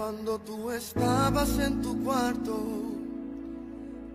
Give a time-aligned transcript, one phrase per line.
[0.00, 2.58] Cuando tú estabas en tu cuarto,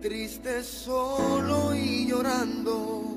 [0.02, 3.16] triste, solo y llorando,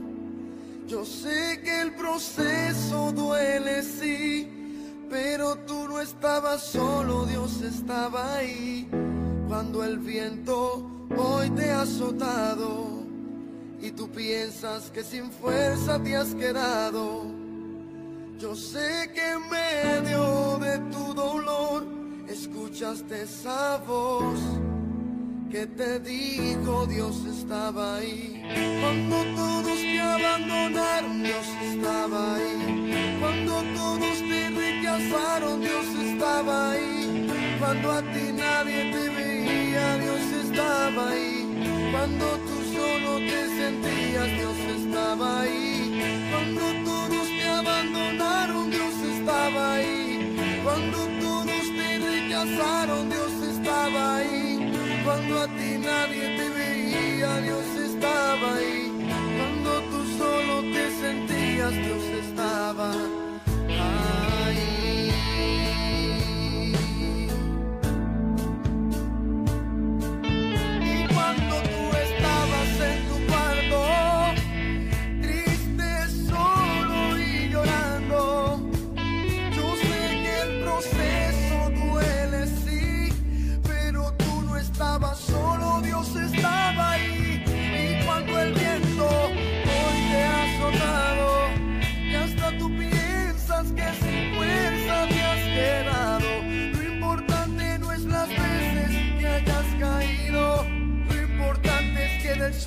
[0.88, 4.48] yo sé que el proceso duele, sí,
[5.10, 8.88] pero tú no estabas solo, Dios estaba ahí.
[9.48, 13.02] Cuando el viento hoy te ha azotado
[13.82, 17.24] y tú piensas que sin fuerza te has quedado,
[18.38, 21.99] yo sé que en medio de tu dolor,
[22.30, 24.40] escuchaste esa voz
[25.52, 28.44] que te dijo Dios estaba ahí.
[28.82, 33.18] Cuando todos te abandonaron, Dios estaba ahí.
[33.20, 37.28] Cuando todos te rechazaron, Dios estaba ahí.
[37.60, 41.90] Cuando a ti nadie te veía, Dios estaba ahí.
[41.92, 45.69] Cuando tú solo te sentías, Dios estaba ahí.
[52.60, 54.72] Dios estaba ahí.
[55.06, 58.92] Cuando a ti nadie te veía, Dios estaba ahí.
[59.38, 63.19] Cuando tú solo te sentías, Dios estaba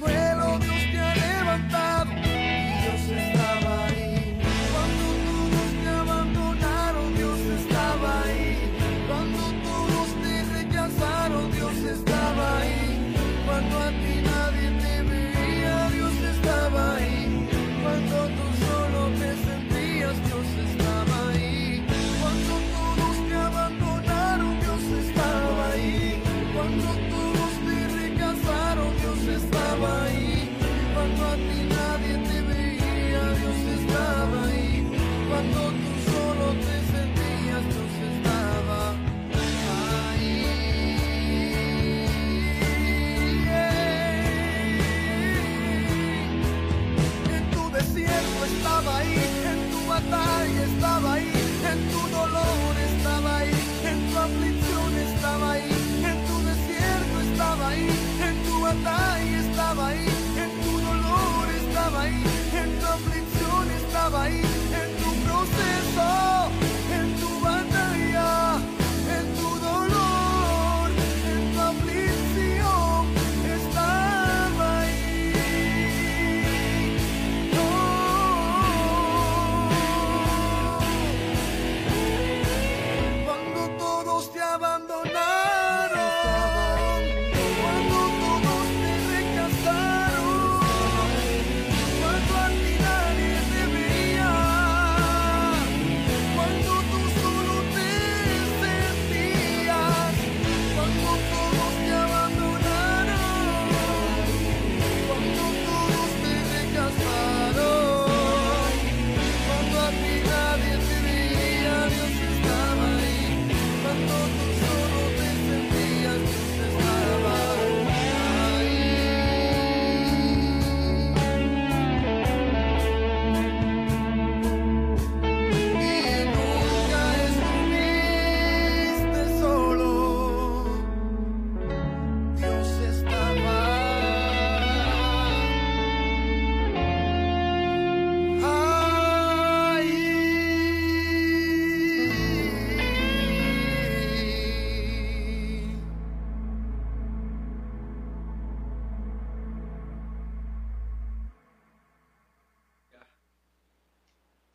[0.02, 0.71] suelo.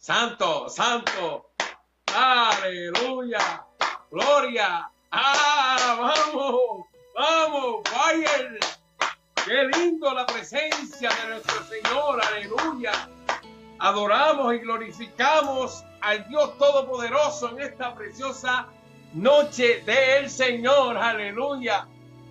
[0.07, 1.49] Santo, santo.
[2.15, 3.65] Aleluya.
[4.09, 4.89] Gloria.
[5.11, 8.57] Ah, vamos, vamos, Fire.
[9.43, 12.21] Qué lindo la presencia de nuestro Señor.
[12.23, 13.09] Aleluya.
[13.79, 18.69] Adoramos y glorificamos al Dios Todopoderoso en esta preciosa
[19.11, 20.95] noche del Señor.
[20.95, 21.85] Aleluya.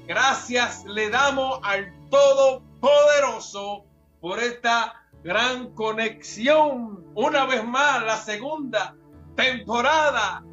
[0.07, 3.85] Gracias le damos al Todopoderoso
[4.23, 7.05] por esta gran conexión.
[7.17, 8.95] Una vez más, la segunda
[9.35, 10.45] temporada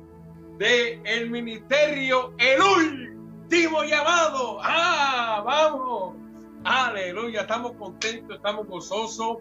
[0.57, 4.57] de el ministerio El Último Llamado.
[4.63, 5.43] ¡Ah!
[5.45, 6.15] ¡Vamos!
[6.63, 9.37] Aleluya, estamos contentos, estamos gozosos.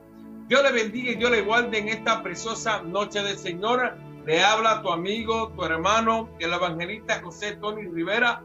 [0.48, 3.96] Dios le bendiga y Dios le guarde en esta preciosa noche del Señor.
[4.26, 8.42] Le habla tu amigo, tu hermano, el evangelista José Tony Rivera.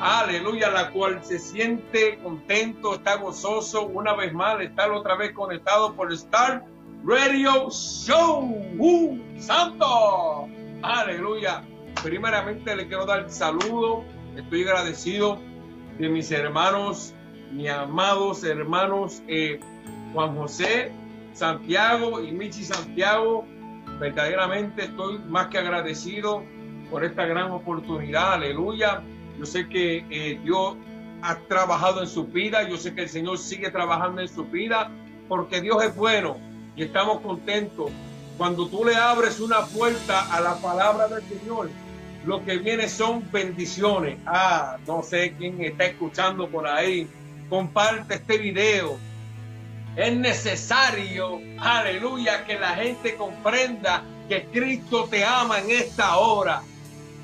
[0.00, 3.86] Aleluya, la cual se siente contento, está gozoso.
[3.86, 6.64] Una vez más, estar otra vez conectado por Star
[7.04, 8.44] Radio Show.
[8.78, 9.18] ¡Uh!
[9.38, 10.48] ¡Santo!
[10.82, 11.62] Aleluya.
[12.02, 14.04] Primeramente le quiero dar saludo.
[14.36, 15.38] Estoy agradecido
[15.98, 17.12] de mis hermanos,
[17.52, 19.60] mis amados hermanos eh,
[20.14, 20.92] Juan José
[21.32, 23.44] Santiago y Michi Santiago.
[23.98, 26.42] Verdaderamente estoy más que agradecido
[26.90, 28.34] por esta gran oportunidad.
[28.34, 29.02] Aleluya.
[29.40, 30.76] Yo sé que eh, Dios
[31.22, 32.68] ha trabajado en su vida.
[32.68, 34.90] Yo sé que el Señor sigue trabajando en su vida
[35.28, 36.36] porque Dios es bueno
[36.76, 37.90] y estamos contentos.
[38.36, 41.70] Cuando tú le abres una puerta a la palabra del Señor,
[42.26, 44.18] lo que viene son bendiciones.
[44.26, 47.08] Ah, no sé quién está escuchando por ahí.
[47.48, 48.98] Comparte este video.
[49.96, 56.60] Es necesario, aleluya, que la gente comprenda que Cristo te ama en esta hora.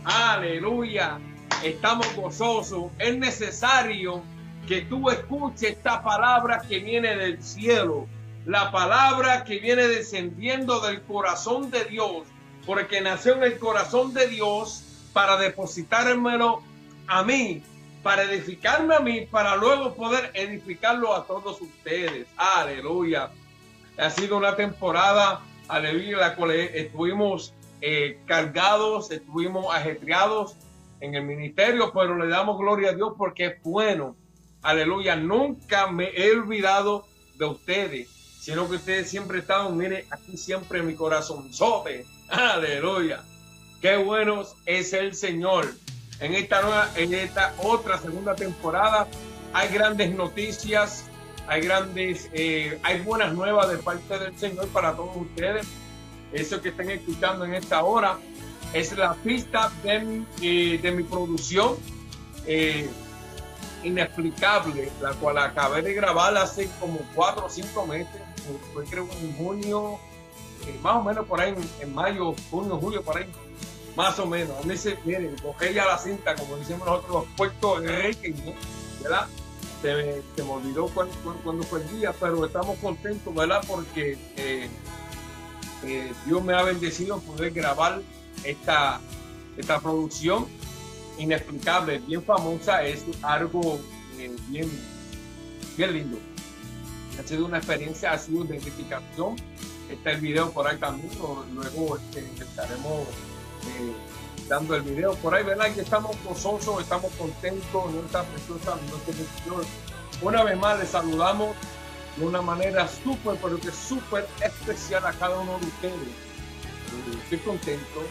[0.02, 1.18] Aleluya.
[1.62, 2.92] Estamos gozosos.
[2.98, 4.22] Es necesario
[4.68, 8.06] que tú escuches esta palabra que viene del cielo.
[8.44, 12.26] La palabra que viene descendiendo del corazón de Dios.
[12.66, 14.82] Porque nació en el corazón de Dios
[15.12, 16.62] para depositármelo
[17.06, 17.62] a mí,
[18.02, 22.26] para edificarme a mí, para luego poder edificarlo a todos ustedes.
[22.36, 23.30] Aleluya.
[23.98, 30.56] Ha sido una temporada, aleluya, la cual estuvimos eh, cargados, estuvimos ajetreados
[31.00, 34.16] en el ministerio, pero le damos gloria a Dios porque es bueno.
[34.62, 35.16] Aleluya.
[35.16, 37.06] Nunca me he olvidado
[37.36, 38.08] de ustedes,
[38.40, 41.52] sino que ustedes siempre están, mire, aquí siempre mi corazón.
[41.52, 42.04] Sobe.
[42.28, 43.22] Aleluya.
[43.80, 45.72] Qué bueno es el Señor.
[46.18, 49.06] En esta nueva, en esta otra segunda temporada
[49.52, 51.04] hay grandes noticias,
[51.46, 55.66] hay grandes, eh, hay buenas nuevas de parte del Señor para todos ustedes.
[56.32, 58.18] Eso que están escuchando en esta hora
[58.78, 61.76] es la pista de mi, eh, producción
[62.46, 62.88] eh,
[63.82, 68.20] inexplicable, la cual acabé de grabar hace como cuatro o cinco meses.
[68.72, 69.98] Fue creo en junio,
[70.82, 73.26] más o menos por ahí, en, mayo, junio, julio, por ahí
[73.96, 74.56] más o menos.
[74.62, 79.26] A mí se, miren, cogé ya la cinta, como decimos nosotros, los puestos ¿verdad?
[79.80, 83.64] Se se me olvidó cuándo, fue el día, pero estamos contentos, ¿verdad?
[83.66, 84.68] Porque eh,
[85.84, 88.00] eh, Dios me ha bendecido poder grabar
[88.44, 89.00] esta,
[89.56, 90.46] esta producción
[91.18, 93.80] inexplicable, bien famosa, es algo
[94.18, 94.70] eh, bien,
[95.76, 96.18] bien lindo.
[97.18, 99.36] Ha sido una experiencia, ha sido de identificación.
[99.90, 101.10] Está el video por ahí también,
[101.54, 103.92] luego este, estaremos eh,
[104.48, 105.72] dando el video por ahí, ¿verdad?
[105.74, 109.66] Que estamos gozosos, estamos contentos en esta preciosa noche
[110.22, 111.54] Una vez más les saludamos
[112.16, 115.94] de una manera súper, pero que súper especial a cada uno de ustedes.
[115.94, 118.02] Eh, estoy contento,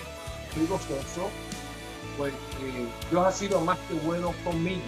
[0.56, 1.30] estoy gozoso,
[2.24, 4.82] eh, Dios ha sido más que bueno conmigo.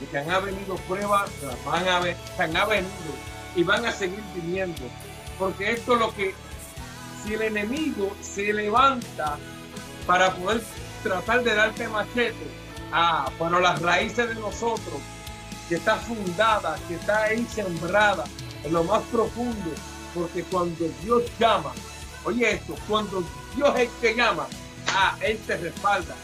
[0.00, 1.30] Y que han venido pruebas,
[1.66, 2.90] van a ver, han venido
[3.54, 4.80] y van a seguir viniendo.
[5.38, 6.34] Porque esto es lo que,
[7.22, 9.36] si el enemigo se levanta
[10.06, 10.62] para poder
[11.02, 12.60] tratar de darte machete.
[12.92, 15.00] Ah, pero las raíces de nosotros,
[15.68, 18.24] que está fundada, que está ahí sembrada
[18.64, 19.70] en lo más profundo,
[20.14, 21.72] porque cuando Dios llama,
[22.24, 23.22] oye esto, cuando
[23.54, 24.48] Dios es que llama,
[24.94, 26.14] ah, Él te respalda.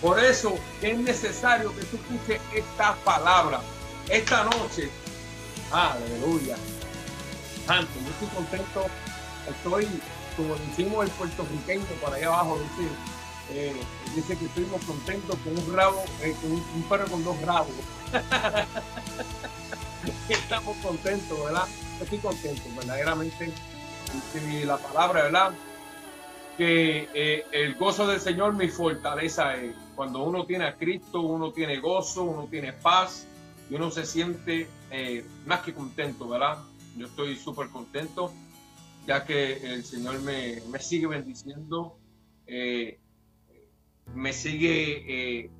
[0.00, 3.60] Por eso es necesario que tú escuches esta palabra
[4.10, 4.90] esta noche.
[5.70, 6.56] Aleluya.
[7.66, 8.86] Santo, yo estoy contento.
[9.48, 9.88] Estoy,
[10.36, 12.90] como decimos el puertorriqueño por allá abajo, decir,
[13.52, 13.80] eh,
[14.14, 17.70] dice que estuvimos contentos con un rabo, eh, con un, perro con dos rabos.
[20.28, 21.68] Estamos contentos, ¿verdad?
[22.00, 23.52] Estoy contento, verdaderamente.
[24.34, 25.52] Y la palabra, ¿verdad?
[26.60, 29.74] Que eh, el gozo del Señor mi fortaleza es.
[29.94, 33.26] Cuando uno tiene a Cristo, uno tiene gozo, uno tiene paz
[33.70, 34.68] y uno se siente
[35.46, 36.58] más que contento, ¿verdad?
[36.96, 38.32] Yo estoy súper contento,
[39.06, 41.96] ya que el Señor me, me sigue bendiciendo.
[42.46, 42.98] Eh,
[44.14, 45.04] me sigue
[45.42, 45.50] eh,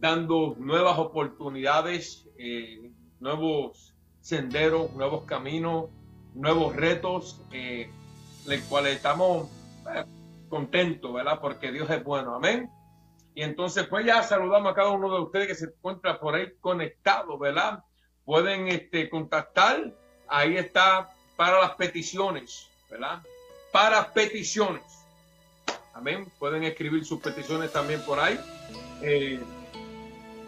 [0.00, 5.90] dando nuevas oportunidades, eh, nuevos senderos, nuevos caminos,
[6.34, 7.90] nuevos retos, eh,
[8.46, 9.48] los cuales estamos
[10.48, 11.38] contentos, ¿verdad?
[11.40, 12.70] Porque Dios es bueno, amén.
[13.34, 16.52] Y entonces, pues ya saludamos a cada uno de ustedes que se encuentra por ahí
[16.60, 17.82] conectado, ¿verdad?
[18.24, 19.92] Pueden este, contactar,
[20.28, 23.22] ahí está para las peticiones, ¿verdad?
[23.72, 25.04] Para peticiones
[25.94, 26.26] Amén.
[26.40, 28.38] Pueden escribir sus peticiones también por ahí.
[29.00, 29.40] Eh,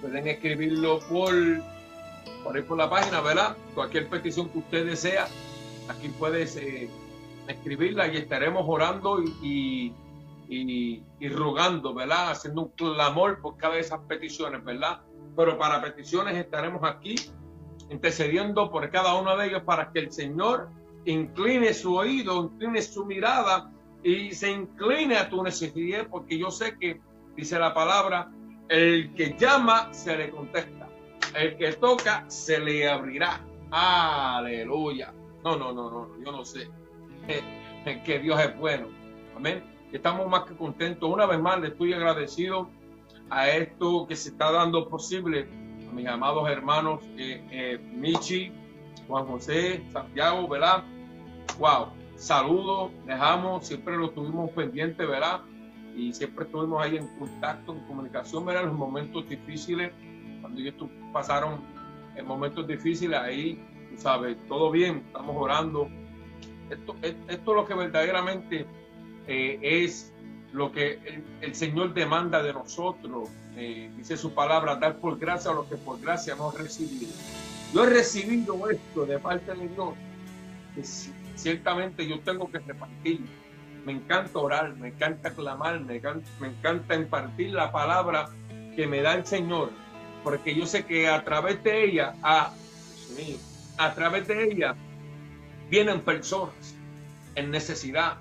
[0.01, 1.33] pueden escribirlo por,
[2.43, 3.57] por ahí por la página, ¿verdad?
[3.75, 5.29] Cualquier petición que usted desea,
[5.89, 6.91] aquí puedes eh,
[7.49, 9.95] escribirla y estaremos orando y,
[10.49, 12.31] y, y, rogando, ¿verdad?
[12.31, 15.01] Haciendo un clamor por cada de esas peticiones, ¿verdad?
[15.37, 17.15] Pero para peticiones estaremos aquí
[17.91, 20.69] intercediendo por cada uno de ellos para que el Señor
[21.05, 23.71] incline su oído, incline su mirada
[24.03, 27.01] y se incline a tu necesidad, porque yo sé que,
[27.37, 28.31] dice la palabra,
[28.69, 30.89] el que llama se le contesta,
[31.35, 33.41] el que toca se le abrirá.
[33.71, 35.13] Aleluya.
[35.45, 36.69] No, no, no, no, yo no sé.
[38.05, 38.89] Que Dios es bueno.
[39.37, 39.63] Amén.
[39.93, 41.09] Estamos más que contentos.
[41.09, 42.69] Una vez más le estoy agradecido
[43.31, 45.49] a esto que se está dando posible
[45.89, 48.53] a mis amados hermanos eh, eh, Michi,
[49.09, 50.85] Juan José, Santiago, ¿verdad?
[51.59, 55.41] Wow, saludos, dejamos, siempre lo tuvimos pendiente, ¿verdad?
[55.97, 58.65] Y siempre estuvimos ahí en contacto, en comunicación, ¿verdad?
[58.65, 59.93] En los momentos difíciles,
[60.41, 60.75] cuando ellos
[61.13, 61.61] pasaron
[62.17, 65.89] en momentos difíciles, ahí, tú sabes, todo bien, estamos orando.
[66.71, 68.67] Esto, esto es lo que verdaderamente
[69.27, 70.13] eh, es
[70.53, 73.29] lo que el, Señor demanda de nosotros.
[73.57, 77.13] Eh, dice su palabra, dar por gracia a lo que por gracia hemos recibido.
[77.73, 79.95] Yo he recibido esto de parte de Dios,
[80.75, 80.83] que
[81.37, 83.21] ciertamente yo tengo que repartir.
[83.85, 88.29] Me encanta orar, me encanta clamar, me encanta, me encanta impartir la palabra
[88.75, 89.71] que me da el Señor,
[90.25, 92.53] porque yo sé que a través de ella, a,
[93.79, 94.75] a través de ella,
[95.71, 96.75] vienen personas
[97.35, 98.17] en necesidad,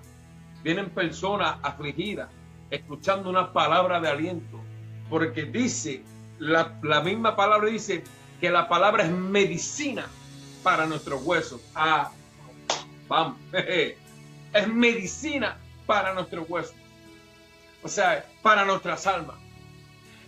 [0.63, 2.29] vienen personas afligidas,
[2.69, 4.59] escuchando una palabra de aliento,
[5.09, 6.03] porque dice,
[6.39, 8.03] la, misma palabra dice
[8.41, 10.07] que la palabra es medicina
[10.63, 11.61] para nuestros huesos.
[11.75, 12.11] Ah,
[13.07, 16.75] vamos, es medicina para nuestros huesos.
[17.83, 19.35] O sea, para nuestras almas.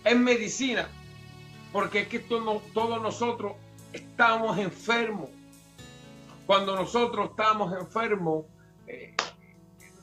[0.04, 0.88] Es medicina,
[1.72, 3.54] porque es que todos nosotros
[3.92, 5.28] estamos enfermos.
[6.48, 8.46] Cuando nosotros estamos enfermos,
[8.86, 9.14] eh,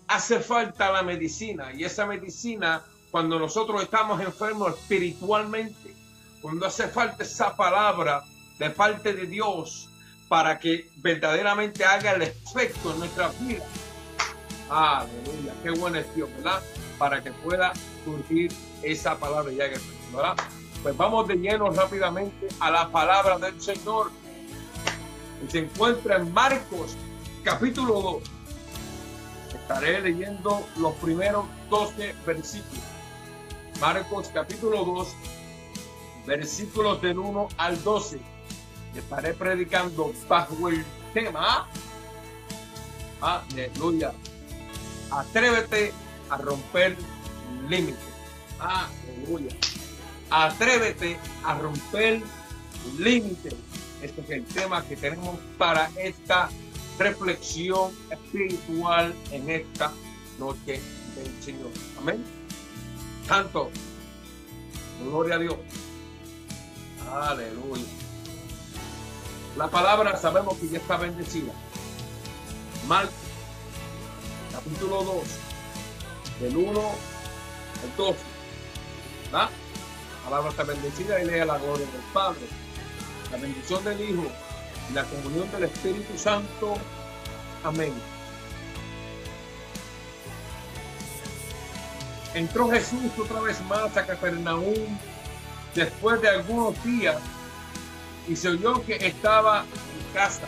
[0.08, 5.96] hace falta la medicina y esa medicina cuando nosotros estamos enfermos espiritualmente,
[6.44, 8.24] cuando hace falta esa palabra
[8.60, 9.90] de parte de Dios
[10.28, 13.66] para que verdaderamente haga el efecto en nuestra vida.
[14.70, 16.62] Aleluya, qué bueno es Dios, ¿verdad?
[17.00, 17.74] Para que pueda
[18.04, 18.52] surgir
[18.84, 20.36] esa palabra y haga efecto, ¿verdad?
[20.84, 24.12] Pues vamos de lleno rápidamente a la palabra del Señor.
[25.50, 26.96] Se encuentra en Marcos
[27.44, 28.36] capítulo 2
[29.56, 32.84] Estaré leyendo los primeros 12 versículos.
[33.80, 35.08] Marcos capítulo 2,
[36.28, 38.20] versículos del 1 al 12.
[38.96, 41.68] Estaré predicando bajo el tema.
[43.22, 44.14] Aleluya.
[45.10, 45.94] Atrévete
[46.30, 46.96] a romper
[47.68, 47.98] límites.
[48.60, 49.56] Aleluya.
[50.30, 52.22] Atrévete a romper
[53.00, 53.56] límites.
[54.02, 56.50] Este es el tema que tenemos para esta
[57.00, 59.92] reflexión espiritual en esta
[60.40, 60.82] noche
[61.16, 61.72] del Señor.
[62.00, 62.24] Amén.
[63.28, 63.70] Tanto.
[65.04, 65.56] Gloria a Dios.
[67.12, 67.84] Aleluya.
[69.58, 71.54] La palabra sabemos que ya está bendecida.
[72.88, 73.14] Marcos,
[74.52, 75.24] capítulo 2,
[76.42, 78.20] del 1 al 12.
[79.32, 79.50] La
[80.24, 82.42] palabra está bendecida y lea la gloria del Padre,
[83.36, 84.32] la bendición del Hijo
[84.94, 86.76] la comunión del Espíritu Santo.
[87.64, 87.94] Amén.
[92.34, 94.98] Entró Jesús otra vez más a Capernaum
[95.74, 97.18] después de algunos días
[98.28, 100.48] y se oyó que estaba en casa.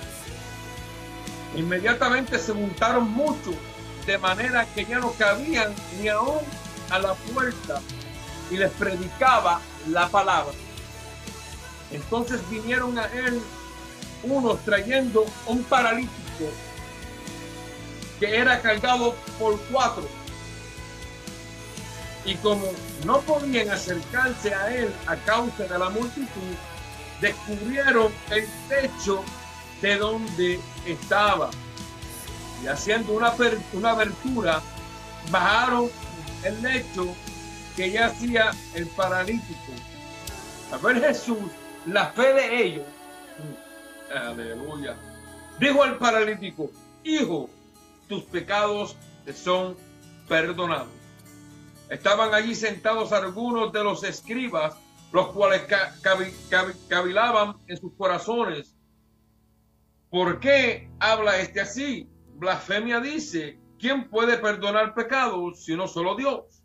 [1.56, 3.56] Inmediatamente se juntaron muchos,
[4.06, 6.42] de manera que ya no cabían ni aún
[6.92, 7.82] a la puerta
[8.52, 10.54] y les predicaba la palabra.
[11.92, 13.42] Entonces vinieron a él
[14.24, 16.52] unos trayendo un paralítico
[18.20, 20.08] que era cargado por cuatro.
[22.26, 22.68] Y como
[23.06, 26.56] no podían acercarse a él a causa de la multitud,
[27.22, 29.24] descubrieron el techo
[29.82, 31.50] de donde estaba.
[32.64, 33.34] Y haciendo una,
[33.74, 34.62] una abertura,
[35.30, 35.90] bajaron
[36.44, 37.08] el lecho
[37.76, 39.72] que ya hacía el paralítico.
[40.72, 41.38] A ver Jesús,
[41.88, 42.86] la fe de ellos
[44.14, 44.96] Aleluya.
[45.60, 46.72] Dijo al paralítico,
[47.04, 47.50] hijo,
[48.08, 49.76] tus pecados te son
[50.28, 50.88] perdonados.
[51.90, 54.76] Estaban allí sentados algunos de los escribas,
[55.12, 55.64] los cuales
[56.90, 58.76] cavilaban en sus corazones.
[60.10, 62.10] ¿Por qué habla este así?
[62.36, 66.64] Blasfemia dice, ¿quién puede perdonar pecados sino solo Dios?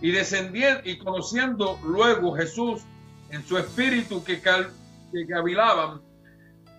[0.00, 2.82] Y descendiendo y conociendo luego Jesús
[3.30, 4.40] en su espíritu que,
[5.28, 6.02] cavilaban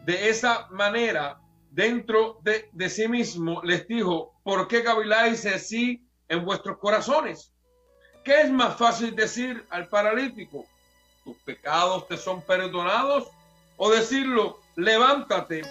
[0.06, 1.40] de esa manera
[1.72, 7.54] dentro de, sí mismo, les dijo, ¿por qué caviláis así en vuestros corazones?
[8.24, 10.66] ¿Qué es más fácil decir al paralítico?
[11.24, 13.28] ¿Tus pecados te son perdonados?
[13.78, 15.62] O decirlo, levántate,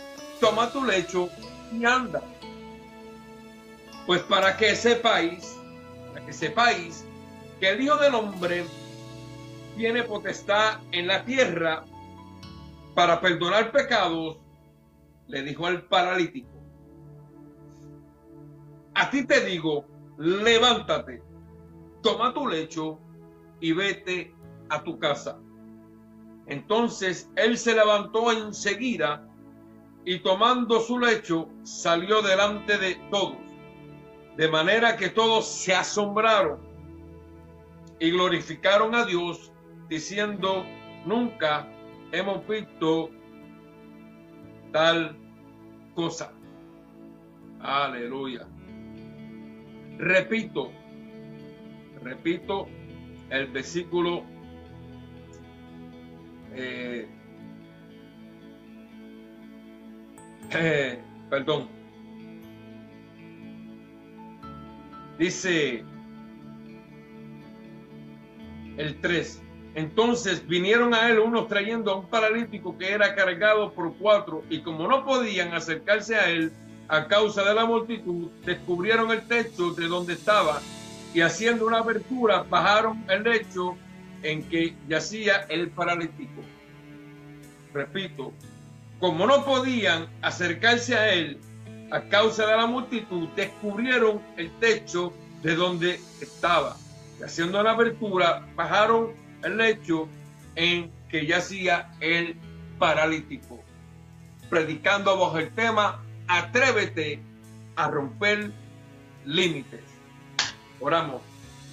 [0.40, 1.28] toma tu lecho
[1.72, 2.22] y anda.
[4.06, 5.56] Pues para que sepáis,
[6.12, 7.04] para que sepáis
[7.58, 8.64] que el Hijo del Hombre
[9.76, 11.84] tiene potestad en la tierra
[12.94, 14.38] para perdonar pecados,
[15.28, 16.48] le dijo al paralítico,
[18.94, 19.84] a ti te digo,
[20.16, 21.22] levántate,
[22.02, 22.98] toma tu lecho
[23.60, 24.34] y vete
[24.70, 25.38] a tu casa.
[26.46, 29.28] Entonces él se levantó enseguida
[30.06, 33.36] y tomando su lecho salió delante de todos,
[34.36, 36.60] de manera que todos se asombraron
[37.98, 39.52] y glorificaron a Dios
[39.88, 40.64] diciendo,
[41.04, 41.68] nunca
[42.12, 43.10] hemos visto
[44.72, 45.16] tal
[45.94, 46.32] cosa.
[47.60, 48.46] Aleluya.
[49.98, 50.70] Repito,
[52.02, 52.68] repito
[53.30, 54.22] el versículo
[56.54, 57.08] eh,
[60.50, 60.98] eh,
[61.30, 61.68] perdón.
[65.18, 65.82] Dice
[68.76, 69.45] el 3.
[69.76, 74.60] Entonces vinieron a él unos trayendo a un paralítico que era cargado por cuatro y
[74.60, 76.50] como no podían acercarse a él
[76.88, 80.62] a causa de la multitud, descubrieron el techo de donde estaba
[81.12, 83.76] y haciendo una abertura bajaron el lecho
[84.22, 86.40] en que yacía el paralítico.
[87.74, 88.32] Repito,
[88.98, 91.38] como no podían acercarse a él
[91.90, 96.78] a causa de la multitud, descubrieron el techo de donde estaba.
[97.20, 100.08] Y haciendo la abertura, bajaron el lecho
[100.54, 102.36] en que yacía el
[102.78, 103.60] paralítico.
[104.50, 107.20] Predicando bajo el tema, atrévete
[107.76, 108.52] a romper
[109.24, 109.82] límites.
[110.80, 111.22] Oramos.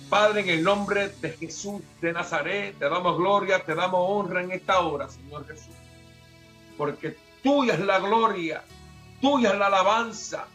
[0.09, 4.51] Padre, en el nombre de Jesús de Nazaret, te damos gloria, te damos honra en
[4.51, 5.73] esta hora, Señor Jesús.
[6.77, 8.63] Porque tuya es la gloria,
[9.21, 10.45] tuya es la alabanza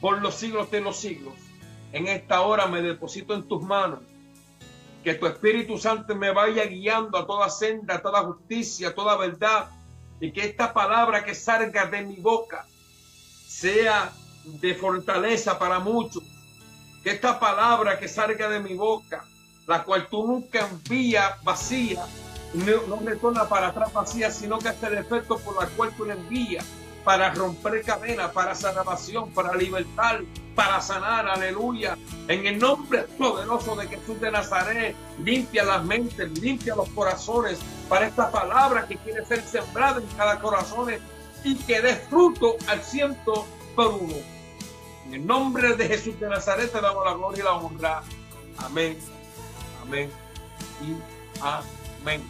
[0.00, 1.34] por los siglos de los siglos.
[1.92, 4.00] En esta hora me deposito en tus manos.
[5.04, 9.16] Que tu Espíritu Santo me vaya guiando a toda senda, a toda justicia, a toda
[9.16, 9.68] verdad.
[10.18, 12.66] Y que esta palabra que salga de mi boca
[13.46, 14.10] sea
[14.44, 16.22] de fortaleza para muchos
[17.04, 19.22] que esta palabra que salga de mi boca,
[19.66, 22.02] la cual tú nunca envías vacía,
[22.54, 26.14] no, no retorna para atrás vacía, sino que el efecto por la cual tú la
[26.14, 26.64] envías
[27.04, 30.22] para romper cadenas, para salvación, para libertar,
[30.54, 31.96] para sanar, aleluya.
[32.28, 38.06] En el nombre poderoso de Jesús de Nazaret, limpia las mentes, limpia los corazones para
[38.06, 40.94] esta palabra que quiere ser sembrada en cada corazón
[41.42, 44.16] y que dé fruto al ciento por uno.
[45.06, 48.02] En el nombre de Jesús de Nazaret te damos la gloria y la honra.
[48.58, 48.98] Amén.
[49.82, 50.10] Amén.
[50.80, 50.96] Y
[51.42, 52.22] amén.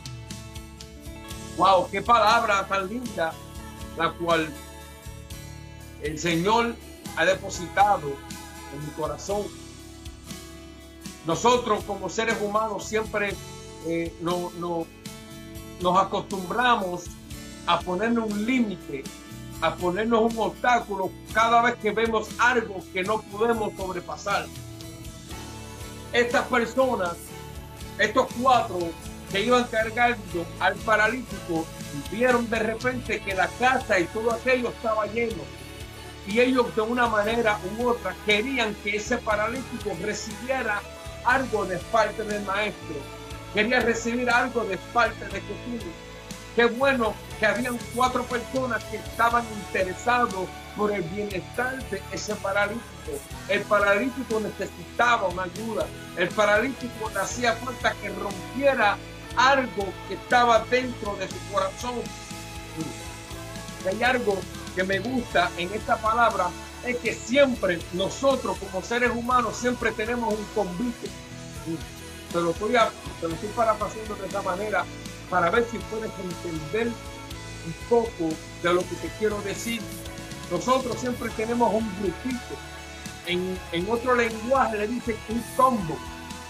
[1.57, 3.33] Wow, qué palabra tan linda
[3.97, 4.53] la cual
[6.03, 6.75] el Señor
[7.16, 8.09] ha depositado
[8.74, 9.42] en mi corazón.
[11.27, 13.35] Nosotros como seres humanos siempre
[13.87, 14.87] eh, no, no,
[15.81, 17.05] nos acostumbramos
[17.66, 19.05] a ponerle un límite
[19.61, 24.46] a ponernos un obstáculo cada vez que vemos algo que no podemos sobrepasar.
[26.12, 27.16] Estas personas,
[27.98, 28.79] estos cuatro
[29.33, 31.64] que iban cargando al paralítico,
[32.11, 35.42] vieron de repente que la casa y todo aquello estaba lleno.
[36.27, 40.81] Y ellos de una manera u otra querían que ese paralítico recibiera
[41.25, 42.97] algo de parte del maestro.
[43.53, 45.91] Quería recibir algo de parte de Jesús.
[46.57, 52.83] Qué bueno que habían cuatro personas que estaban interesados por el bienestar de ese paralítico.
[53.49, 55.87] El paralítico necesitaba una ayuda.
[56.17, 58.97] El paralítico le hacía falta que rompiera
[59.37, 61.95] algo que estaba dentro de su corazón.
[63.89, 64.39] Hay algo
[64.75, 66.51] que me gusta en esta palabra
[66.87, 71.09] es que siempre nosotros como seres humanos siempre tenemos un convite.
[72.33, 72.73] Se lo estoy,
[73.21, 74.85] se lo estoy parafraseando de esta manera
[75.31, 79.81] para ver si puedes entender un poco de lo que te quiero decir.
[80.51, 82.55] Nosotros siempre tenemos un grupito.
[83.27, 85.97] En, en otro lenguaje le dicen un combo.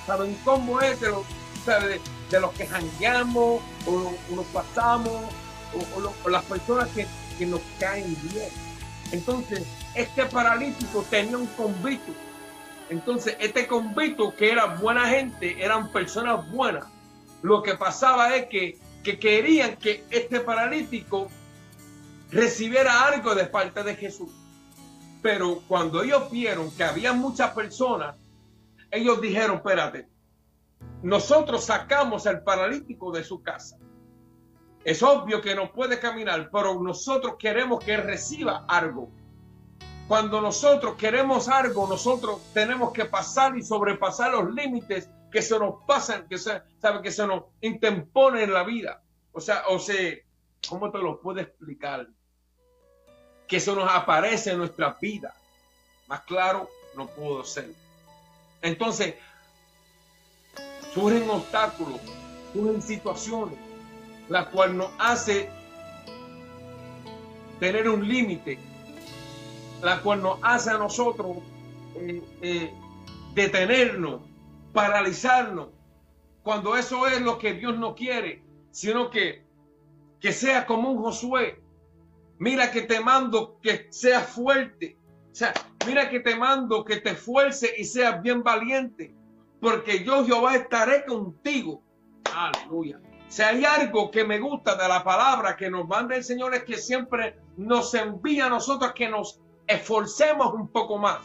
[0.07, 0.31] ¿Saben?
[0.31, 1.11] Un combo es de,
[2.31, 5.13] de, los que jangueamos o, nos pasamos
[6.25, 7.07] o, las personas que,
[7.39, 8.49] que, nos caen bien.
[9.13, 12.13] Entonces, este paralítico tenía un convito.
[12.91, 16.85] Entonces, este convito que era buena gente, eran personas buenas.
[17.43, 21.29] Lo que pasaba es que, que querían que este paralítico
[22.31, 24.31] recibiera algo de parte de Jesús.
[25.23, 28.17] Pero cuando ellos vieron que había muchas personas,
[28.91, 30.09] ellos dijeron, espérate,
[31.03, 33.77] nosotros sacamos al paralítico de su casa.
[34.85, 39.11] Es obvio que no puede caminar, pero nosotros queremos que reciba algo.
[40.07, 45.83] Cuando nosotros queremos algo, nosotros tenemos que pasar y sobrepasar los límites que se nos
[45.87, 49.03] pasan, que se, sabe, que se nos interponen en la vida.
[49.33, 50.15] O sea, o sea,
[50.69, 52.07] ¿cómo te lo puedo explicar?
[53.49, 55.35] Que se nos aparece en nuestra vida.
[56.07, 57.71] Más claro, no puedo ser.
[58.61, 59.15] Entonces,
[60.93, 62.01] surgen obstáculos,
[62.53, 63.59] surgen situaciones,
[64.29, 65.51] la cual nos hace
[67.61, 68.59] tener un límite,
[69.83, 71.39] la cual nos hace a nosotros
[71.97, 72.75] eh, eh,
[73.35, 74.23] detenernos,
[74.73, 75.69] paralizarnos,
[76.43, 79.47] cuando eso es lo que Dios no quiere, sino que,
[80.21, 81.63] que sea como un Josué.
[82.39, 84.99] Mira que te mando que seas fuerte.
[85.33, 85.55] O sea,
[85.87, 89.15] mira que te mando que te esfuerce y seas bien valiente
[89.65, 91.83] porque yo Jehová estaré contigo.
[92.35, 93.01] Aleluya.
[93.35, 96.63] Si hay algo que me gusta de la palabra que nos manda el Señor es
[96.63, 101.19] que siempre nos envía a nosotros que nos esforcemos un poco más,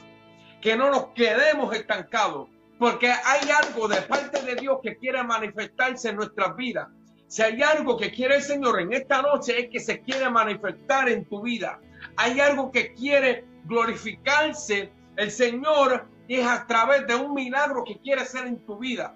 [0.59, 6.09] que no nos quedemos estancados, porque hay algo de parte de Dios que quiere manifestarse
[6.09, 6.87] en nuestras vidas.
[7.27, 11.09] Si hay algo que quiere el Señor en esta noche es que se quiere manifestar
[11.09, 11.79] en tu vida.
[12.15, 17.99] Hay algo que quiere glorificarse el Señor y es a través de un milagro que
[17.99, 19.15] quiere hacer en tu vida.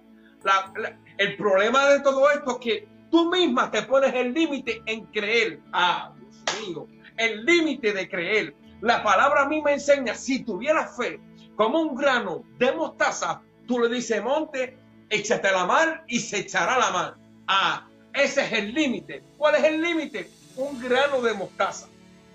[1.18, 5.60] El problema de todo esto es que tú misma te pones el límite en creer.
[5.72, 8.56] Ah, Dios mío, el límite de creer.
[8.82, 11.20] La palabra a mí me enseña, si tuvieras fe
[11.56, 14.78] como un grano de mostaza, tú le dices, monte,
[15.10, 17.16] échate la mar y se echará la mar.
[17.48, 19.24] Ah, ese es el límite.
[19.38, 20.30] ¿Cuál es el límite?
[20.58, 21.88] Un grano de mostaza.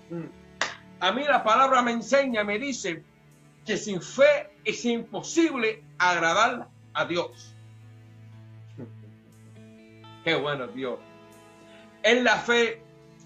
[0.09, 0.25] Mm.
[1.01, 3.03] A mí la palabra me enseña, me dice
[3.65, 7.55] que sin fe es imposible agradar a Dios.
[10.23, 10.99] Qué bueno Dios.
[12.03, 12.81] En la fe,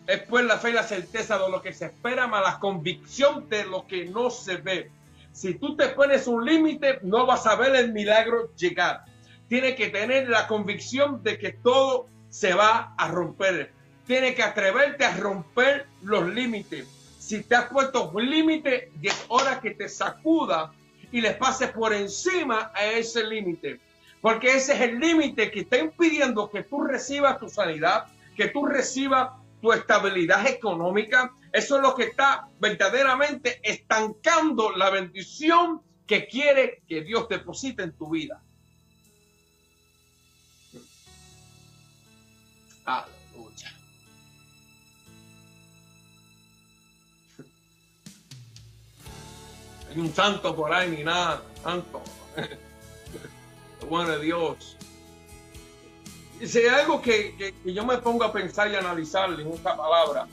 [0.07, 3.49] es pues la fe y la certeza de lo que se espera, más la convicción
[3.49, 4.91] de lo que no se ve.
[5.31, 9.05] Si tú te pones un límite, no vas a ver el milagro llegar.
[9.47, 13.71] Tiene que tener la convicción de que todo se va a romper.
[14.05, 16.87] Tiene que atreverte a romper los límites.
[17.19, 20.71] Si te has puesto un límite, es hora que te sacuda
[21.11, 23.79] y les pase por encima a ese límite.
[24.23, 28.05] Porque ese es el límite que está impidiendo que tú recibas tu sanidad,
[28.37, 29.31] que tú recibas
[29.61, 31.33] tu estabilidad económica.
[31.51, 37.91] Eso es lo que está verdaderamente estancando la bendición que quiere que Dios deposite en
[37.97, 38.41] tu vida.
[42.85, 43.73] Aleluya.
[49.97, 52.01] un santo por ahí ni nada, santo.
[53.83, 54.77] Bueno Dios.
[56.45, 60.27] Si hay algo que, yo me pongo a pensar y analizar en esta palabra,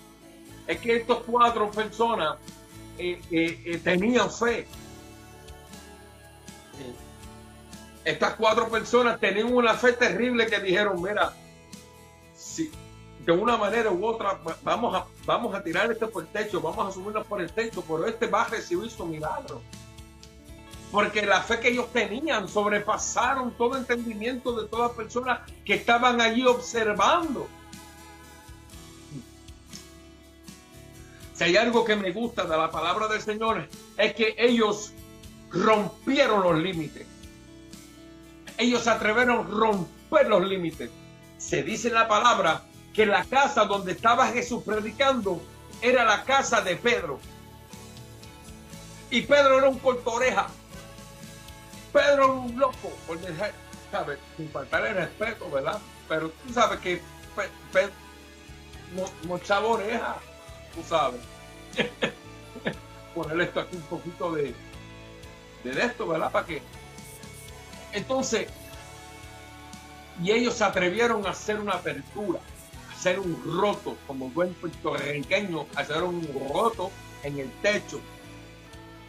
[0.66, 2.36] es que estos cuatro personas
[2.98, 4.66] eh, eh, eh, tenían fe.
[8.04, 11.32] Estas cuatro personas tenían una fe terrible que dijeron, mira,
[12.34, 12.70] si,
[13.24, 16.88] de una manera u otra vamos a, vamos a tirar este por el techo, vamos
[16.88, 19.60] a subirnos por el techo, pero este va a recibir su milagro.
[20.90, 26.44] Porque la fe que ellos tenían sobrepasaron todo entendimiento de todas personas que estaban allí
[26.44, 27.48] observando.
[31.34, 34.92] Si hay algo que me gusta de la palabra del Señor es que ellos
[35.50, 37.06] rompieron los límites.
[38.58, 40.90] Ellos se atrevieron a romper los límites.
[41.38, 45.40] Se dice en la palabra que la casa donde estaba Jesús predicando
[45.80, 47.18] era la casa de Pedro.
[49.10, 50.48] Y Pedro era un cortoreja.
[51.92, 53.52] Pedro era un loco, por dejar,
[53.90, 54.18] ¿sabes?
[54.36, 55.80] Sin faltar el respeto, ¿verdad?
[56.08, 57.00] Pero tú sabes que
[57.72, 57.92] Pedro,
[59.24, 60.16] mucha oreja,
[60.74, 61.20] tú sabes.
[63.14, 64.54] Ponerle esto aquí un poquito de,
[65.64, 66.30] de esto, ¿verdad?
[66.30, 66.62] Para que.
[67.92, 68.48] Entonces,
[70.22, 72.40] y ellos se atrevieron a hacer una apertura
[73.00, 76.22] hacer un roto, como buen puertorriqueño, hacer un
[76.52, 76.90] roto
[77.22, 77.98] en el techo.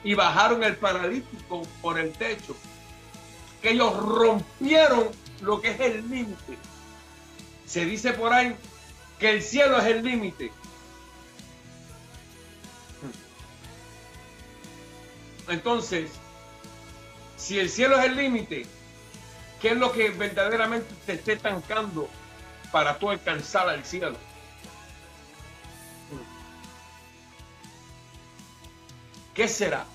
[0.01, 2.55] Y bajaron el paralítico por el techo.
[3.61, 5.09] Que ellos rompieron
[5.41, 6.57] lo que es el límite.
[7.65, 8.55] Se dice por ahí
[9.19, 10.51] que el cielo es el límite.
[15.47, 16.11] Entonces,
[17.37, 18.65] si el cielo es el límite,
[19.61, 22.09] ¿qué es lo que verdaderamente te esté estancando
[22.71, 24.17] para tú alcanzar al cielo?
[29.33, 29.85] ¿Qué será?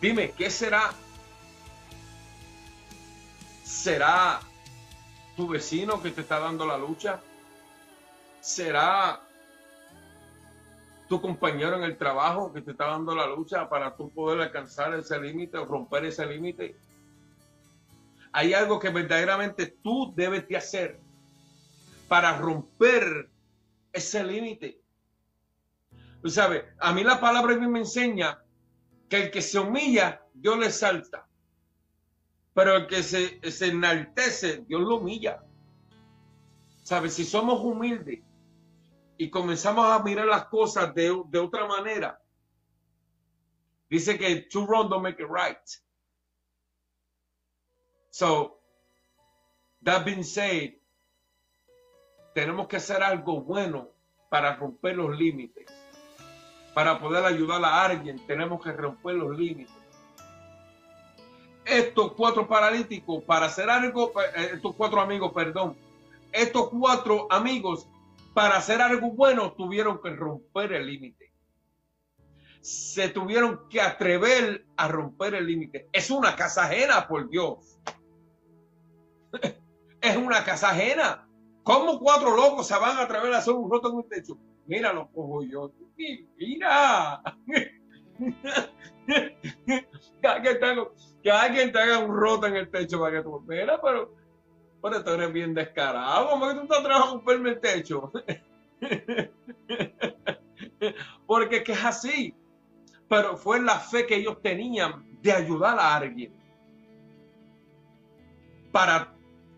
[0.00, 0.92] Dime, ¿qué será?
[3.68, 4.40] ¿Será
[5.36, 7.20] tu vecino que te está dando la lucha?
[8.40, 9.20] ¿Será
[11.06, 14.94] tu compañero en el trabajo que te está dando la lucha para tú poder alcanzar
[14.94, 16.78] ese límite o romper ese límite?
[18.32, 20.98] Hay algo que verdaderamente tú debes de hacer
[22.08, 23.28] para romper
[23.92, 24.80] ese límite.
[26.22, 28.42] Tú sabes, a mí la palabra me enseña
[29.10, 31.27] que el que se humilla, Dios le salta.
[32.58, 35.44] Pero el que se, se enaltece, Dios lo humilla.
[36.82, 37.14] ¿Sabes?
[37.14, 38.18] Si somos humildes
[39.16, 42.20] y comenzamos a mirar las cosas de, de otra manera,
[43.88, 45.56] dice que two wrong don't make it right.
[48.10, 48.58] So,
[49.84, 50.72] that being said,
[52.34, 53.92] tenemos que hacer algo bueno
[54.28, 55.70] para romper los límites
[56.74, 59.77] para poder ayudar a alguien, tenemos que romper los límites.
[61.68, 65.76] Estos cuatro paralíticos, para hacer algo, eh, estos cuatro amigos, perdón,
[66.32, 67.86] estos cuatro amigos,
[68.34, 71.32] para hacer algo bueno, tuvieron que romper el límite.
[72.60, 75.88] Se tuvieron que atrever a romper el límite.
[75.92, 77.78] Es una casa ajena, por Dios.
[80.00, 81.28] es una casa ajena.
[81.62, 84.38] ¿Cómo cuatro locos se van a atrever a hacer un roto en un techo?
[84.66, 85.70] Mira, lo cojo yo.
[86.38, 87.22] Mira.
[91.28, 93.40] que, alguien te haga un roto en el techo para que tú.
[93.46, 94.14] Mira, pero,
[94.82, 96.30] pero tú eres bien descarado.
[96.30, 98.12] ¿Cómo que tú estás trabajando a el techo?
[101.26, 102.34] Porque es que es así.
[103.08, 106.32] Pero fue la fe que ellos tenían de ayudar a alguien.
[108.72, 109.14] Para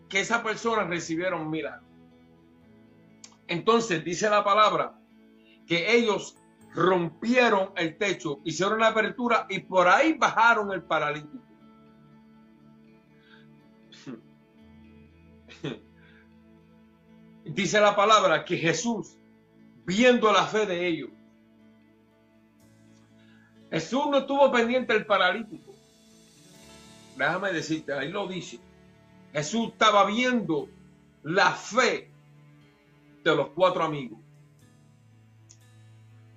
[0.09, 1.87] que esa persona recibiera un milagro.
[3.47, 4.97] Entonces dice la palabra
[5.67, 6.37] que ellos
[6.73, 11.50] rompieron el techo, hicieron la apertura y por ahí bajaron el paralítico.
[17.53, 19.17] Dice la palabra que Jesús,
[19.85, 21.09] viendo la fe de ellos,
[23.69, 25.73] Jesús no estuvo pendiente del paralítico.
[27.17, 28.59] Déjame decirte, ahí lo dice.
[29.33, 30.69] Jesús estaba viendo
[31.23, 32.09] la fe
[33.23, 34.19] de los cuatro amigos.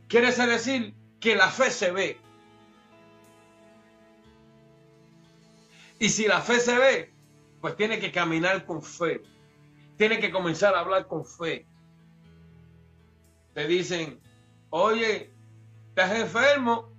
[0.09, 2.19] Quiere decir que la fe se ve.
[6.01, 7.13] Y si la fe se ve,
[7.61, 9.23] pues tiene que caminar con fe.
[9.97, 11.67] Tiene que comenzar a hablar con fe.
[13.55, 14.21] Te dicen,
[14.71, 15.33] oye,
[15.89, 16.91] estás enfermo.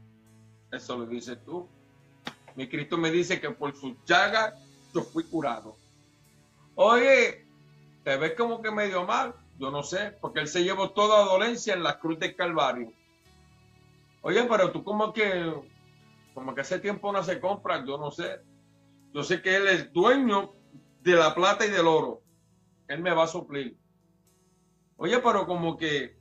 [0.72, 1.68] Eso lo dices tú.
[2.56, 4.56] Mi Cristo me dice que por su llaga
[4.94, 5.76] yo fui curado.
[6.76, 7.46] Oye,
[8.04, 9.36] te ves como que medio mal.
[9.58, 12.92] Yo no sé, porque él se llevó toda dolencia en la cruz del Calvario.
[14.22, 15.54] Oye, pero tú como que,
[16.34, 18.42] como que hace tiempo no se compra, yo no sé.
[19.14, 20.52] Yo sé que él es dueño
[21.02, 22.22] de la plata y del oro.
[22.88, 23.78] Él me va a suplir.
[24.98, 26.18] Oye, pero como que,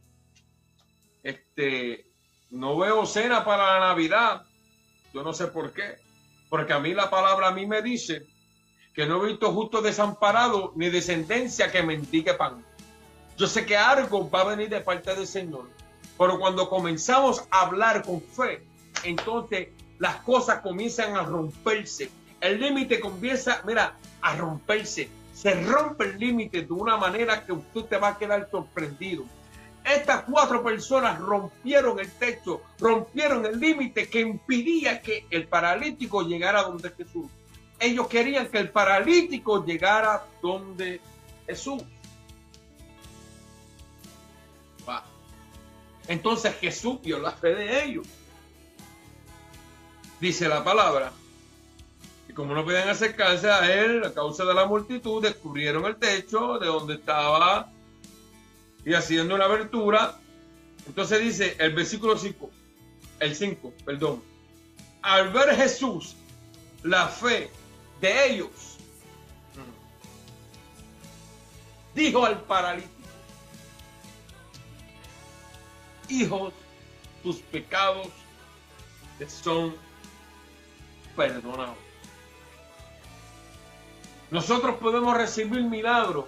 [1.23, 2.11] este,
[2.51, 4.43] no veo cena para la Navidad.
[5.13, 5.97] Yo no sé por qué.
[6.49, 8.27] Porque a mí la palabra a mí me dice
[8.95, 12.65] que no he visto justo desamparado ni descendencia que mendigue pan.
[13.37, 15.69] Yo sé que algo va a venir de parte del Señor.
[16.17, 18.65] Pero cuando comenzamos a hablar con fe,
[19.03, 22.11] entonces las cosas comienzan a romperse.
[22.41, 25.09] El límite comienza, mira, a romperse.
[25.35, 29.25] Se rompe el límite de una manera que usted te va a quedar sorprendido.
[29.85, 36.63] Estas cuatro personas rompieron el techo, rompieron el límite que impidía que el paralítico llegara
[36.63, 37.27] donde Jesús.
[37.79, 41.01] Ellos querían que el paralítico llegara donde
[41.47, 41.83] Jesús.
[46.07, 48.07] Entonces Jesús vio la fe de ellos.
[50.21, 51.13] Dice la palabra.
[52.35, 56.67] Como no podían acercarse a él a causa de la multitud, descubrieron el techo de
[56.67, 57.71] donde estaba
[58.85, 60.19] y haciendo una abertura.
[60.87, 62.51] Entonces dice el versículo 5,
[63.21, 64.23] el 5, perdón.
[65.03, 66.17] Al ver Jesús
[66.83, 67.51] la fe
[68.01, 68.79] de ellos,
[71.95, 72.91] dijo al paralítico,
[76.09, 76.53] hijos,
[77.23, 78.09] tus pecados
[79.43, 79.75] son
[81.17, 81.94] perdonados.
[84.35, 86.25] Nosotros podemos recibir milagros.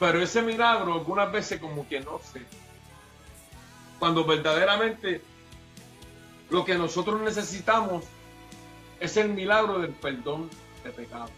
[0.00, 2.42] Pero ese milagro algunas veces como que no sé.
[4.00, 5.22] Cuando verdaderamente
[6.50, 8.04] lo que nosotros necesitamos
[8.98, 10.50] es el milagro del perdón
[10.82, 11.30] de pecado.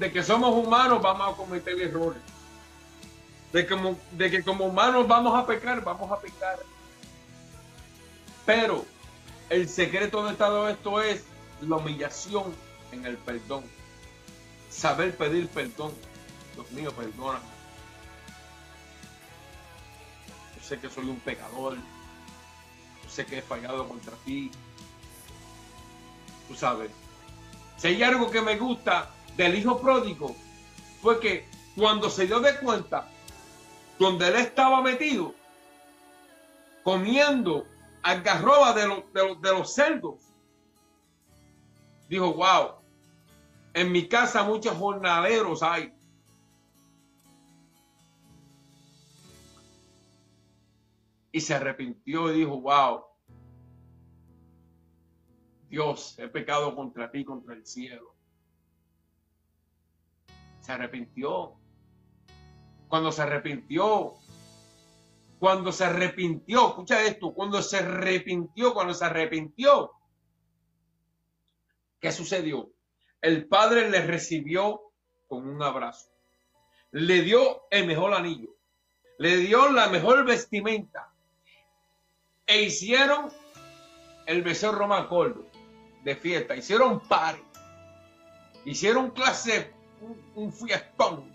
[0.00, 2.22] De que somos humanos vamos a cometer errores.
[3.52, 6.58] De que, de que como humanos vamos a pecar, vamos a pecar.
[8.48, 8.86] Pero
[9.50, 11.22] el secreto de todo esto es
[11.60, 12.54] la humillación
[12.92, 13.62] en el perdón.
[14.70, 15.92] Saber pedir perdón.
[16.54, 17.44] Dios mío, perdóname.
[20.56, 21.76] Yo sé que soy un pecador.
[21.76, 24.50] Yo sé que he fallado contra ti.
[26.48, 26.90] Tú sabes.
[27.76, 30.34] Si hay algo que me gusta del hijo pródigo,
[31.02, 33.10] fue que cuando se dio de cuenta
[33.98, 35.34] donde él estaba metido,
[36.82, 37.66] comiendo
[38.02, 40.22] algarroba de, de, de los cerdos,
[42.08, 42.76] dijo, wow,
[43.74, 45.92] en mi casa muchos jornaleros hay.
[51.30, 53.04] Y se arrepintió y dijo, wow,
[55.68, 58.14] Dios, he pecado contra ti, contra el cielo.
[60.60, 61.54] Se arrepintió.
[62.88, 64.14] Cuando se arrepintió,
[65.38, 69.92] cuando se arrepintió, escucha esto, cuando se arrepintió, cuando se arrepintió,
[72.00, 72.70] ¿qué sucedió?
[73.20, 74.82] El padre le recibió
[75.26, 76.10] con un abrazo.
[76.90, 78.50] Le dio el mejor anillo.
[79.18, 81.12] Le dio la mejor vestimenta.
[82.46, 83.30] E hicieron
[84.26, 85.44] el becerro más gordo
[86.04, 86.56] de fiesta.
[86.56, 87.42] Hicieron party.
[88.64, 89.72] Hicieron clase,
[90.34, 91.30] un, fiestón.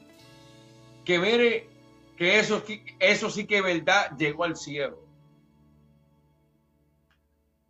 [1.03, 1.69] Que mire
[2.15, 2.63] que eso,
[2.99, 5.03] eso sí que verdad llegó al cielo.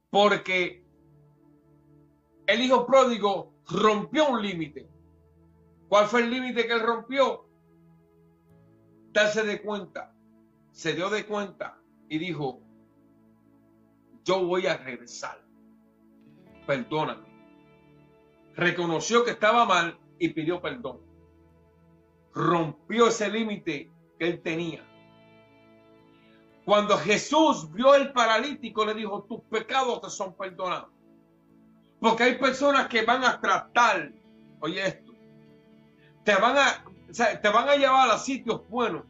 [0.10, 0.84] Porque
[2.46, 4.88] el hijo pródigo rompió un límite.
[5.88, 7.48] ¿Cuál fue el límite que él rompió?
[9.12, 10.14] Darse de cuenta.
[10.72, 11.80] Se dio de cuenta
[12.10, 12.62] y dijo,
[14.24, 15.44] yo voy a regresar.
[16.66, 17.28] Perdóname.
[18.56, 21.02] Reconoció que estaba mal y pidió perdón.
[22.34, 23.93] Rompió ese límite
[24.24, 24.84] él tenía.
[26.66, 30.90] Cuando Jesús vio el paralítico, le dijo, tus pecados te son perdonados.
[32.00, 34.12] Porque hay personas que van a tratar,
[34.60, 35.14] oye esto,
[36.24, 36.86] te van a,
[37.42, 39.04] te van a llevar a sitios buenos,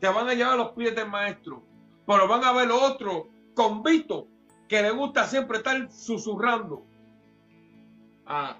[0.00, 1.62] te van a llevar a los pies del maestro,
[2.06, 4.28] pero van a ver otro convito
[4.68, 6.84] que le gusta siempre estar susurrando.
[8.26, 8.58] Ah.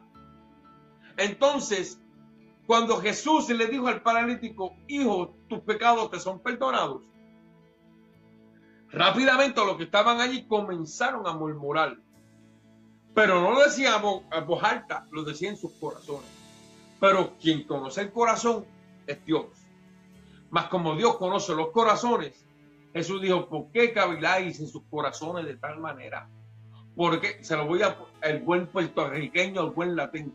[1.17, 2.01] Entonces,
[2.69, 7.03] cuando Jesús le dijo al paralítico, hijo, tus pecados te son perdonados,
[8.91, 11.97] rápidamente los que estaban allí comenzaron a murmurar.
[13.15, 16.29] Pero no lo decía a voz alta, lo decía en sus corazones.
[17.01, 18.67] Pero quien conoce el corazón
[19.07, 19.47] es Dios.
[20.51, 22.45] Mas como Dios conoce los corazones,
[22.93, 26.29] Jesús dijo, ¿por qué caviláis en sus corazones de tal manera?
[26.95, 30.35] Porque se lo voy a el buen puertorriqueño, el buen latín.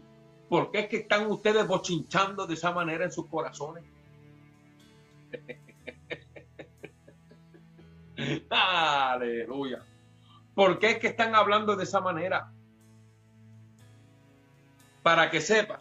[0.54, 3.84] ¿Por qué es que están ustedes bochinchando de esa manera en sus corazones?
[8.52, 9.84] Aleluya.
[10.54, 12.52] ¿Por qué es que están hablando de esa manera?
[15.02, 15.80] para que sepa.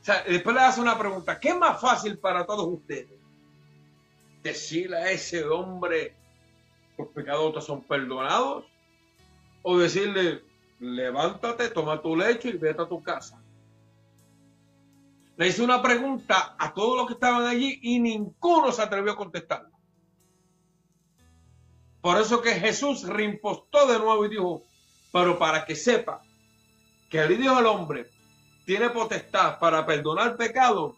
[0.00, 3.20] O sea, después le hace una pregunta, ¿qué es más fácil para todos ustedes?
[4.42, 6.16] Decirle a ese hombre,
[6.96, 8.64] los pecados son perdonados,
[9.60, 10.42] o decirle,
[10.80, 13.38] levántate, toma tu lecho y vete a tu casa.
[15.42, 19.16] Le hice una pregunta a todos los que estaban allí y ninguno se atrevió a
[19.16, 19.76] contestarla.
[22.00, 24.62] Por eso que Jesús reimpostó de nuevo y dijo,
[25.12, 26.22] pero para que sepa
[27.10, 28.08] que el dijo al hombre,
[28.66, 30.96] tiene potestad para perdonar pecado,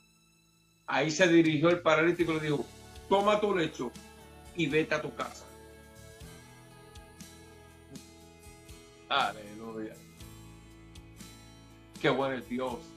[0.87, 2.67] ahí se dirigió el paralítico y le dijo,
[3.09, 3.91] toma tu lecho
[4.57, 5.47] y vete a tu casa.
[9.09, 9.95] Aleluya.
[11.99, 12.94] Qué bueno es Dios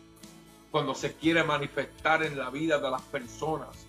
[0.72, 3.88] cuando se quiere manifestar en la vida de las personas.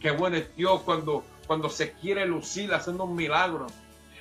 [0.00, 3.66] Qué bueno es Dios cuando, cuando se quiere lucir haciendo un milagro.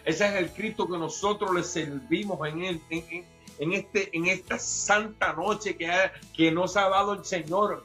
[0.05, 5.33] Ese es el Cristo que nosotros le servimos en, él, en, este, en esta santa
[5.33, 5.91] noche que,
[6.35, 7.83] que nos ha dado el Señor.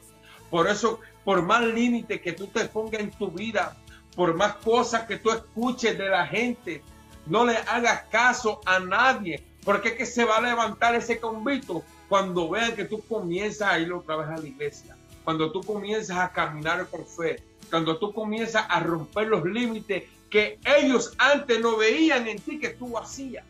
[0.51, 3.77] Por eso, por más límite que tú te pongas en tu vida,
[4.15, 6.83] por más cosas que tú escuches de la gente,
[7.27, 11.83] no le hagas caso a nadie, porque es que se va a levantar ese convito
[12.09, 16.19] cuando vean que tú comienzas a ir otra vez a la iglesia, cuando tú comienzas
[16.19, 21.77] a caminar por fe, cuando tú comienzas a romper los límites que ellos antes no
[21.77, 23.45] veían en ti que tú hacías.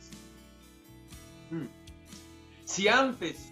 [1.51, 1.67] Hmm.
[2.65, 3.51] Si antes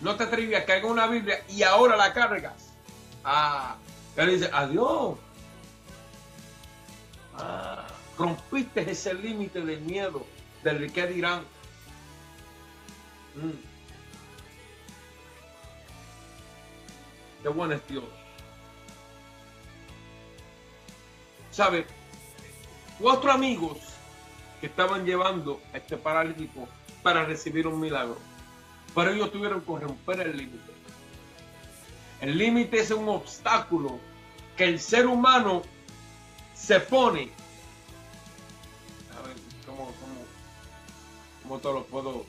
[0.00, 2.72] no te atrevías a una Biblia y ahora la cargas,
[3.24, 3.76] ah,
[4.16, 5.16] él dice, adiós.
[7.34, 7.86] Ah,
[8.18, 10.26] rompiste ese límite del miedo,
[10.62, 11.44] del que dirán.
[13.34, 13.72] Mm.
[17.42, 18.04] Qué bueno es Dios.
[21.50, 21.86] ¿Sabe?
[22.98, 23.78] Cuatro amigos
[24.60, 26.68] que estaban llevando a este paralítico
[27.02, 28.16] para recibir un milagro.
[28.94, 30.72] Pero ellos tuvieron que romper el límite.
[32.20, 33.98] El límite es un obstáculo
[34.56, 35.62] que el ser humano
[36.54, 37.30] se pone.
[39.18, 40.24] A ver, ¿cómo, cómo,
[41.42, 42.24] cómo te lo puedo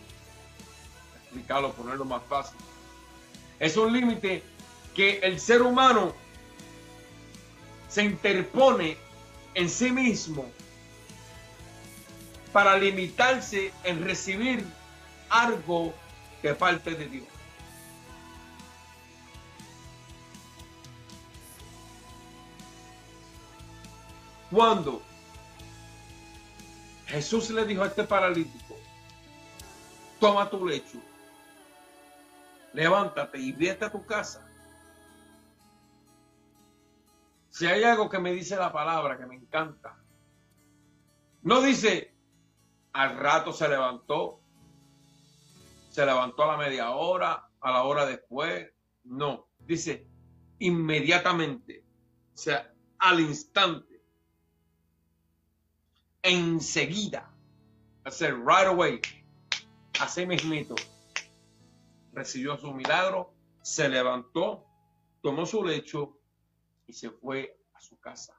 [1.75, 2.57] ponerlo más fácil?
[3.59, 4.43] Es un límite
[4.95, 6.13] que el ser humano
[7.89, 8.97] se interpone
[9.53, 10.45] en sí mismo
[12.51, 14.65] para limitarse en recibir
[15.29, 15.93] algo
[16.41, 17.27] de parte de Dios.
[24.51, 25.01] Cuando
[27.07, 28.77] Jesús le dijo a este paralítico,
[30.19, 30.99] toma tu lecho,
[32.73, 34.47] levántate y vete a tu casa.
[37.49, 39.95] Si hay algo que me dice la palabra que me encanta,
[41.43, 42.15] no dice
[42.93, 44.39] al rato se levantó,
[45.89, 48.71] se levantó a la media hora, a la hora después,
[49.03, 50.07] no, dice
[50.59, 51.83] inmediatamente,
[52.33, 54.01] o sea, al instante
[56.23, 57.29] enseguida,
[58.05, 59.01] hacer right away,
[59.99, 60.75] así mismito,
[62.13, 64.65] recibió su milagro, se levantó,
[65.21, 66.17] tomó su lecho
[66.87, 68.37] y se fue a su casa.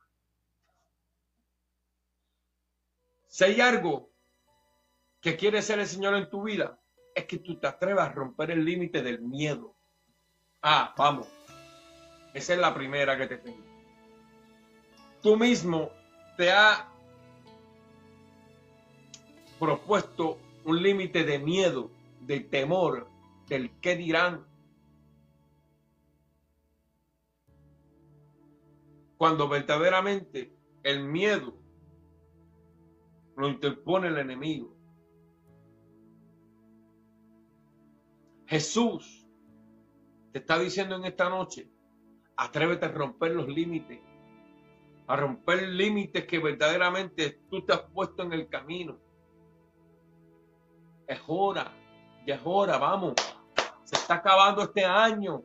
[3.26, 4.10] Si hay algo
[5.20, 6.78] que quiere ser el Señor en tu vida,
[7.14, 9.74] es que tú te atrevas a romper el límite del miedo.
[10.62, 11.26] Ah, vamos.
[12.32, 13.64] Esa es la primera que te tengo.
[15.22, 15.90] Tú mismo
[16.36, 16.84] te has
[19.58, 23.08] propuesto un límite de miedo, de temor,
[23.48, 24.46] del qué dirán.
[29.16, 31.56] Cuando verdaderamente el miedo
[33.36, 34.74] lo interpone el enemigo.
[38.46, 39.26] Jesús
[40.32, 41.70] te está diciendo en esta noche,
[42.36, 44.00] atrévete a romper los límites,
[45.06, 48.98] a romper límites que verdaderamente tú te has puesto en el camino.
[51.06, 51.72] Es hora,
[52.26, 53.14] ya es hora, vamos.
[53.84, 55.42] Se está acabando este año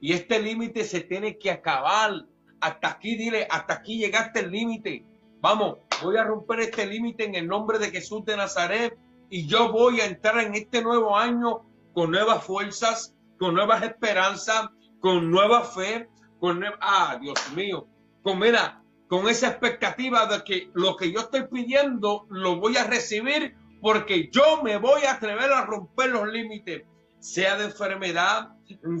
[0.00, 2.26] y este límite se tiene que acabar.
[2.60, 5.04] Hasta aquí, dile, hasta aquí llegaste el límite.
[5.40, 8.96] Vamos, voy a romper este límite en el nombre de Jesús de Nazaret
[9.28, 11.62] y yo voy a entrar en este nuevo año
[11.92, 14.68] con nuevas fuerzas, con nuevas esperanzas,
[15.00, 16.08] con nueva fe,
[16.40, 16.78] con nueva...
[16.80, 17.86] Ah, Dios mío,
[18.22, 22.84] con mira, con esa expectativa de que lo que yo estoy pidiendo lo voy a
[22.84, 26.84] recibir porque yo me voy a atrever a romper los límites,
[27.24, 28.50] sea de enfermedad,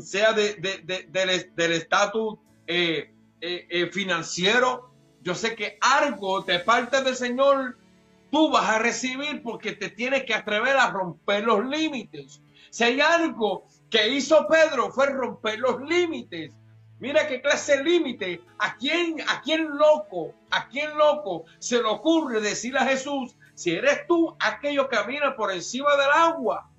[0.02, 0.54] sea de,
[1.54, 3.12] del estatus eh,
[3.42, 4.90] eh, eh, financiero.
[5.20, 7.76] Yo sé que algo de parte del Señor
[8.30, 12.40] tú vas a recibir porque te tienes que atrever a romper los límites.
[12.70, 16.54] Si hay algo que hizo Pedro fue romper los límites.
[17.00, 18.40] Mira qué clase de límite.
[18.58, 20.32] ¿A quién, ¿A quién loco?
[20.50, 25.36] ¿A quién loco se le ocurre decirle a Jesús, si eres tú aquello que camina
[25.36, 26.70] por encima del agua.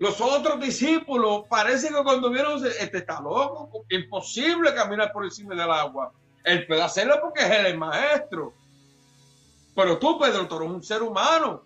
[0.00, 5.70] Los otros discípulos parece que cuando vieron, este está loco, imposible caminar por encima del
[5.70, 6.10] agua.
[6.42, 8.54] Él puede hacerlo porque es el maestro.
[9.76, 11.64] Pero tú, Pedro, tú eres un ser humano.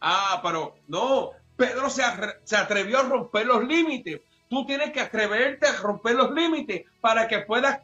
[0.00, 2.04] Ah, pero no, Pedro se,
[2.44, 4.20] se atrevió a romper los límites.
[4.48, 7.80] Tú tienes que atreverte a romper los límites para que puedas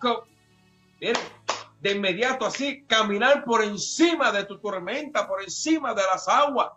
[1.81, 6.71] de inmediato así caminar por encima de tu tormenta, por encima de las aguas.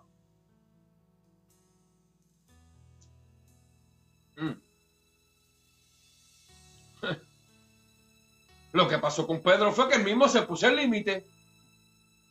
[8.76, 11.26] Lo que pasó con Pedro fue que él mismo se puso el límite.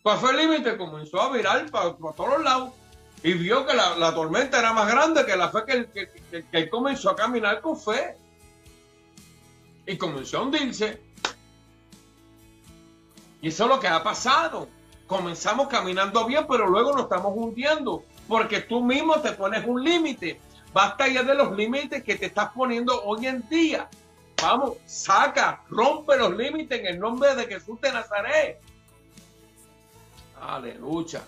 [0.02, 0.76] ¿Cuál fue el límite?
[0.76, 2.74] Comenzó a virar para, todos lados
[3.22, 7.08] y vio que la, tormenta era más grande que la fe que, que él comenzó
[7.08, 8.18] a caminar con fe.
[9.86, 11.00] Y comenzó a hundirse.
[13.40, 14.68] Y eso es lo que ha pasado.
[15.06, 20.38] Comenzamos caminando bien, pero luego nos estamos hundiendo porque tú mismo te pones un límite.
[20.74, 23.88] Basta ya de los límites que te estás poniendo hoy en día.
[24.44, 28.60] Vamos, saca, rompe los límites en el nombre de Jesús de Nazaret.
[30.38, 31.24] Aleluya.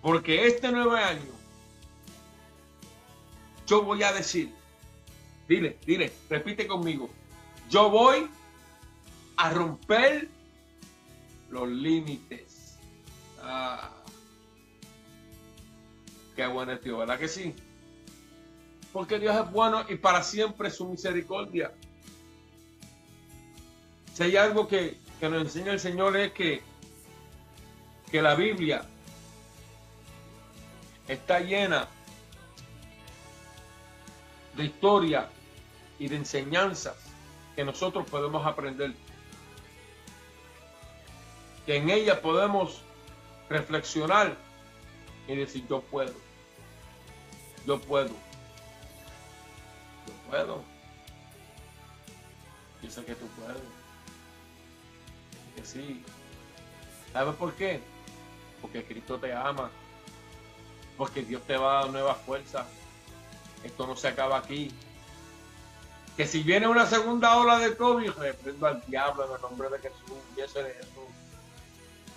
[0.00, 1.32] Porque este nuevo año,
[3.66, 4.54] yo voy a decir,
[5.48, 7.10] dile, dile, repite conmigo,
[7.68, 8.30] yo voy
[9.36, 10.28] a romper
[11.50, 12.78] los límites.
[13.42, 13.90] Ah,
[16.36, 17.56] qué bueno es ¿verdad que sí?
[18.94, 21.72] Porque Dios es bueno y para siempre su misericordia.
[24.14, 26.62] Si hay algo que, que nos enseña el Señor es que,
[28.08, 28.86] que la Biblia
[31.08, 31.88] está llena
[34.56, 35.28] de historia
[35.98, 36.94] y de enseñanzas
[37.56, 38.94] que nosotros podemos aprender.
[41.66, 42.80] Que en ella podemos
[43.48, 44.36] reflexionar
[45.26, 46.14] y decir, yo puedo,
[47.66, 48.10] yo puedo,
[50.28, 50.62] puedo.
[52.82, 53.62] Yo sé que tú puedes.
[55.56, 56.02] Que sí.
[57.12, 57.80] ¿Sabes por qué?
[58.60, 59.70] Porque Cristo te ama.
[60.96, 62.66] Porque Dios te va a dar nuevas fuerzas.
[63.62, 64.70] Esto no se acaba aquí
[66.16, 69.78] que si viene una segunda ola de COVID, reprendo al diablo en el nombre de
[69.78, 70.90] Jesús y ese de Jesús.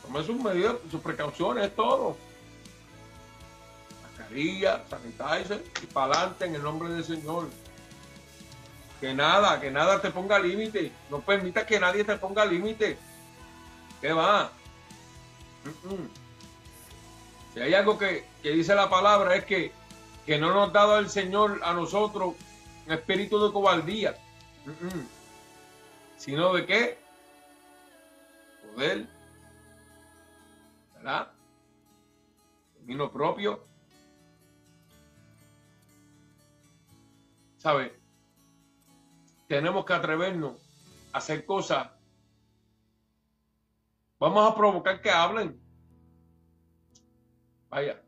[0.03, 2.15] Tome sus medidas, sus precauciones, todo.
[4.03, 7.49] Mascarilla, sanitizer y para adelante en el nombre del Señor.
[8.99, 10.91] Que nada, que nada te ponga límite.
[11.09, 12.97] No permita que nadie te ponga límite.
[14.01, 14.51] ¿Qué va?
[17.53, 19.71] Si hay algo que, que, dice la palabra es que,
[20.25, 22.35] que no nos ha dado el Señor a nosotros
[22.87, 24.15] espíritu de cobardía,
[26.17, 26.97] sino de qué?
[28.61, 29.07] Poder,
[30.95, 31.31] ¿verdad?
[32.79, 33.63] Dominio propio.
[37.57, 37.96] ¿Sabe?
[39.47, 40.55] Tenemos que atrevernos
[41.13, 41.89] a hacer cosas.
[44.19, 45.61] Vamos a provocar que hablen.
[47.69, 48.03] Vaya.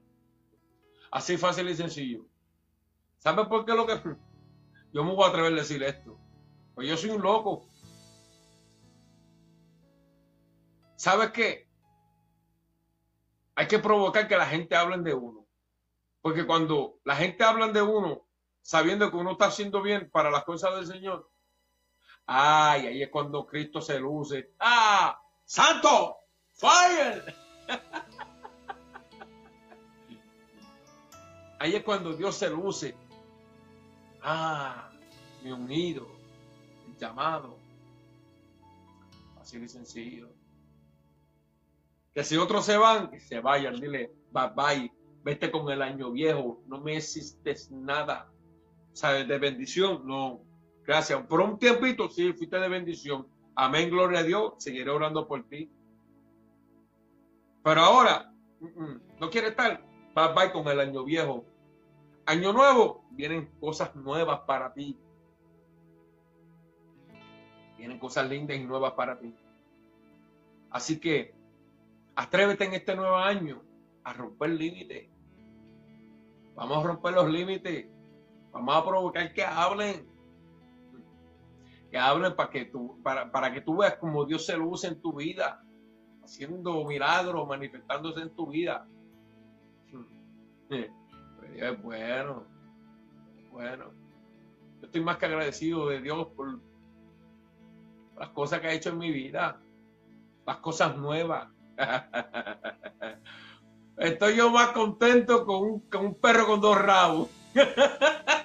[1.11, 2.25] Así fácil y sencillo.
[3.17, 4.01] ¿Sabe por qué lo que
[4.93, 6.19] yo me voy a atrever a decir esto.
[6.75, 7.67] Pues yo soy un loco.
[10.95, 11.69] ¿Sabes qué?
[13.55, 15.45] Hay que provocar que la gente hable de uno.
[16.21, 18.28] Porque cuando la gente habla de uno,
[18.61, 21.29] sabiendo que uno está haciendo bien para las cosas del Señor,
[22.25, 24.53] ay, ahí es cuando Cristo se luce.
[24.59, 25.21] ¡Ah!
[25.45, 26.17] ¡Santo!
[26.53, 27.35] ¡Fire!
[31.59, 32.95] ahí es cuando Dios se luce
[34.21, 34.91] Ah,
[35.43, 36.07] mi unido,
[36.87, 37.57] el llamado.
[39.39, 40.29] Así de sencillo.
[42.13, 44.91] Que si otros se van, que se vayan, dile, bye bye,
[45.23, 48.29] vete con el año viejo, no me existes nada.
[49.01, 50.41] De bendición, no.
[50.85, 51.25] Gracias.
[51.27, 53.27] Por un tiempito, sí, fuiste de bendición.
[53.55, 54.53] Amén, gloria a Dios.
[54.57, 55.71] Seguiré orando por ti.
[57.63, 58.33] Pero ahora,
[59.19, 59.81] no quiere estar.
[60.15, 61.45] Bye bye con el año viejo.
[62.25, 64.97] Año nuevo, vienen cosas nuevas para ti.
[67.77, 69.33] Vienen cosas lindas y nuevas para ti.
[70.71, 71.33] Así que
[72.15, 73.61] atrévete en este nuevo año
[74.03, 75.07] a romper límites.
[76.55, 77.87] Vamos a romper los límites.
[78.51, 80.07] Vamos a provocar que hablen.
[81.91, 85.01] Que hablen para que tú, para, para que tú veas cómo Dios se luce en
[85.01, 85.63] tu vida.
[86.23, 88.87] Haciendo milagros, manifestándose en tu vida.
[90.69, 92.45] es bueno.
[93.51, 93.91] Bueno.
[94.79, 96.59] Yo estoy más que agradecido de Dios por
[98.17, 99.59] las cosas que ha hecho en mi vida.
[100.45, 101.47] Las cosas nuevas.
[103.97, 107.29] Estoy yo más contento con un, con un perro con dos rabos.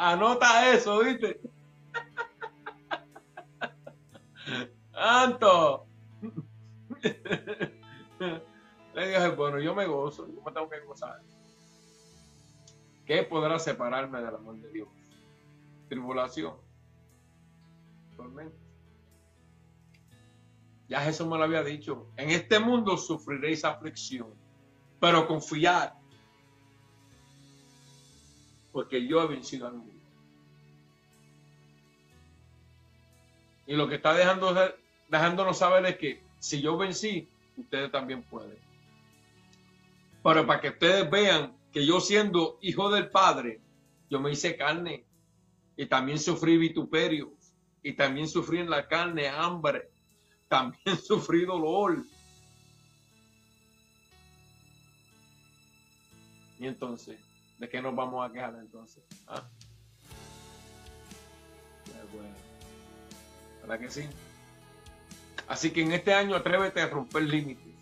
[0.00, 1.40] Anota eso, ¿viste?
[4.94, 5.88] Anto.
[8.94, 11.20] Le dije, bueno, yo me gozo, yo me tengo que gozar.
[13.06, 14.88] ¿Qué podrá separarme del amor de Dios?
[15.88, 16.54] Tribulación.
[18.16, 18.56] Tormenta.
[20.86, 22.06] Ya Jesús me lo había dicho.
[22.16, 24.32] En este mundo sufriréis aflicción,
[25.00, 25.94] pero confiad.
[28.78, 29.92] Porque yo he vencido al mundo.
[33.66, 34.54] Y lo que está dejando,
[35.08, 38.56] dejándonos saber es que si yo vencí, ustedes también pueden.
[40.22, 43.60] Pero para que ustedes vean que yo siendo hijo del Padre,
[44.10, 45.04] yo me hice carne
[45.76, 47.32] y también sufrí vituperio
[47.82, 49.90] y también sufrí en la carne hambre,
[50.48, 52.04] también sufrí dolor.
[56.60, 57.18] Y entonces,
[57.58, 59.02] ¿de qué nos vamos a quejar entonces?
[59.26, 59.42] ¿Ah?
[62.12, 62.34] Bueno,
[63.62, 64.08] ¿verdad que sí?
[65.48, 67.74] Así que en este año atrévete a romper límites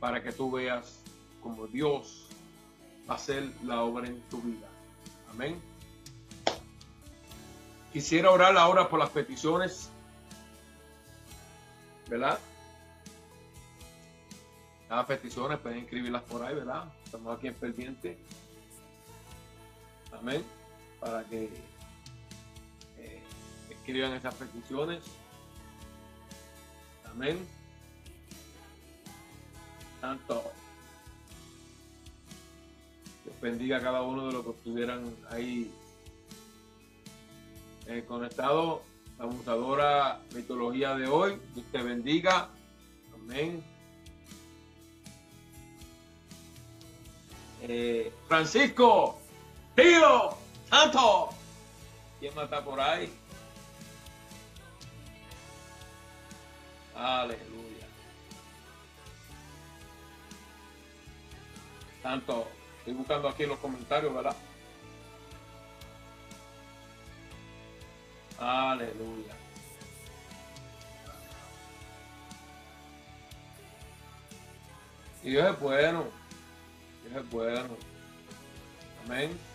[0.00, 1.00] para que tú veas
[1.42, 2.28] como Dios
[3.08, 4.68] hacer la obra en tu vida.
[5.30, 5.60] Amén.
[7.92, 9.90] Quisiera orar ahora por las peticiones,
[12.08, 12.38] ¿verdad?
[14.90, 16.84] Las peticiones pueden escribirlas por ahí, ¿verdad?
[17.04, 18.18] Estamos aquí en pendiente.
[20.12, 20.44] Amén.
[21.00, 21.50] Para que
[22.98, 23.22] eh,
[23.70, 25.02] escriban esas peticiones.
[27.04, 27.46] Amén.
[30.00, 30.52] Tanto.
[33.24, 35.70] Dios bendiga a cada uno de los que estuvieran ahí
[37.86, 38.80] eh, conectados.
[39.18, 41.40] La abusadora mitología de hoy.
[41.54, 42.50] Dios te bendiga.
[43.14, 43.62] Amén.
[47.62, 49.18] Eh, Francisco,
[49.78, 50.36] tío,
[50.68, 51.30] santo.
[52.18, 53.12] ¿Quién más está por ahí?
[56.96, 57.86] Aleluya.
[62.02, 62.48] Santo,
[62.78, 64.36] estoy buscando aquí los comentarios, ¿verdad?
[68.40, 69.34] Aleluya.
[75.22, 76.04] Dios es bueno.
[77.04, 77.76] Dios es bueno.
[79.04, 79.47] Amén.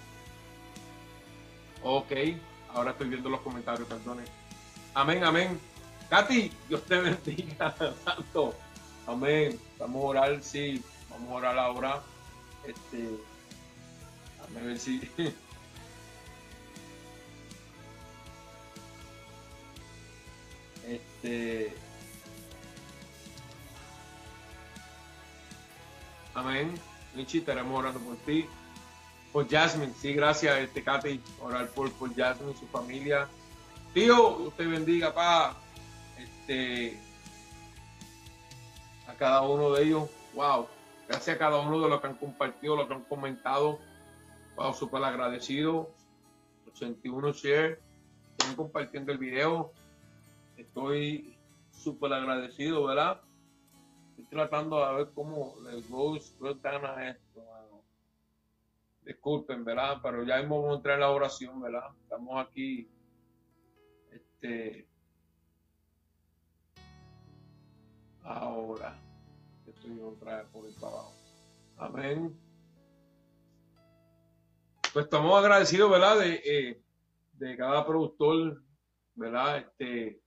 [1.83, 2.11] Ok,
[2.73, 4.23] ahora estoy viendo los comentarios, perdone.
[4.93, 5.59] Amén, amén.
[6.09, 7.75] Katy, Dios te bendiga,
[8.05, 8.55] santo.
[9.05, 9.59] Amén.
[9.77, 10.81] Vamos a orar, sí.
[11.09, 12.01] Vamos a orar ahora.
[12.65, 13.09] Este.
[14.39, 15.01] A ver si.
[20.85, 21.73] Este.
[26.33, 26.73] Amén.
[27.15, 28.45] Michi, estaremos orando por ti.
[29.33, 33.27] Por Jasmine, sí, gracias, este Katy, orar por, por Jasmine su familia.
[33.91, 35.57] Tío, te bendiga, pa.
[36.19, 36.99] Este,
[39.07, 40.09] a cada uno de ellos.
[40.35, 40.67] Wow.
[41.07, 43.79] Gracias a cada uno de los que han compartido, los que han comentado.
[44.55, 45.89] Wow, súper agradecido.
[46.67, 47.81] 81 share.
[48.37, 49.73] Están compartiendo el video.
[50.57, 51.35] Estoy
[51.71, 53.19] súper agradecido, ¿verdad?
[54.11, 57.52] Estoy tratando de ver cómo les voy a esto.
[59.05, 59.97] Disculpen, ¿verdad?
[60.01, 60.39] Pero ya
[60.75, 61.89] entrar en la oración, ¿verdad?
[62.03, 62.89] Estamos aquí.
[64.11, 64.87] Este.
[68.23, 68.99] Ahora.
[69.67, 71.13] Estoy otra por el trabajo.
[71.77, 72.37] Amén.
[74.93, 76.19] Pues estamos agradecidos, ¿verdad?
[76.19, 76.81] De, eh,
[77.33, 78.61] de cada productor,
[79.15, 79.57] ¿verdad?
[79.57, 80.23] Este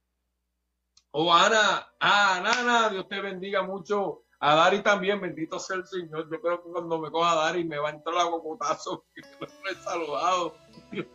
[1.18, 4.25] Oh, Ana, ah, Ana, Dios te bendiga mucho.
[4.38, 6.30] A Dari también, bendito sea el Señor.
[6.30, 9.46] Yo creo que cuando me coja Dari me va a entrar la cocotazo, que no
[9.70, 10.56] he saludado.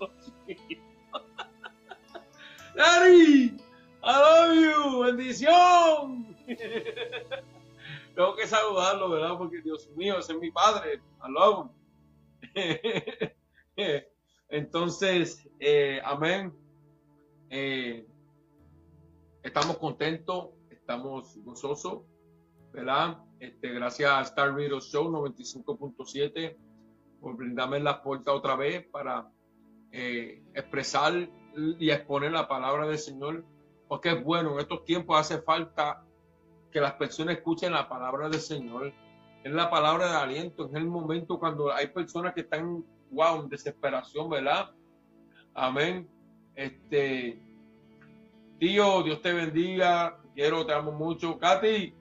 [2.76, 3.58] Dari,
[4.04, 6.36] I love you, bendición.
[8.16, 9.38] Tengo que saludarlo, ¿verdad?
[9.38, 11.02] Porque Dios mío, ese es mi padre.
[11.24, 11.70] I.
[14.50, 16.54] Entonces, eh, amén.
[17.50, 18.06] Eh,
[19.44, 22.04] estamos contentos, estamos gozosos,
[22.72, 23.18] ¿verdad?
[23.40, 26.56] Este, gracias a Star Radio Show 95.7
[27.20, 29.30] por brindarme la puerta otra vez para
[29.92, 31.30] eh, expresar
[31.80, 33.44] y exponer la palabra del Señor,
[33.88, 36.04] porque es bueno, en estos tiempos hace falta
[36.72, 38.94] que las personas escuchen la palabra del Señor.
[39.44, 43.50] Es la palabra de aliento, es el momento cuando hay personas que están, wow, en
[43.50, 44.72] desesperación, ¿verdad?
[45.54, 46.08] Amén.
[46.56, 47.42] Este,
[48.62, 50.20] Tío, Dios te bendiga.
[50.36, 51.40] Quiero, te amo mucho.
[51.40, 51.96] Katy,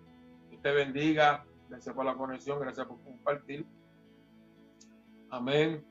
[0.62, 1.44] Te bendiga.
[1.68, 3.64] Gracias por la conexión, gracias por compartir.
[5.30, 5.84] Amén.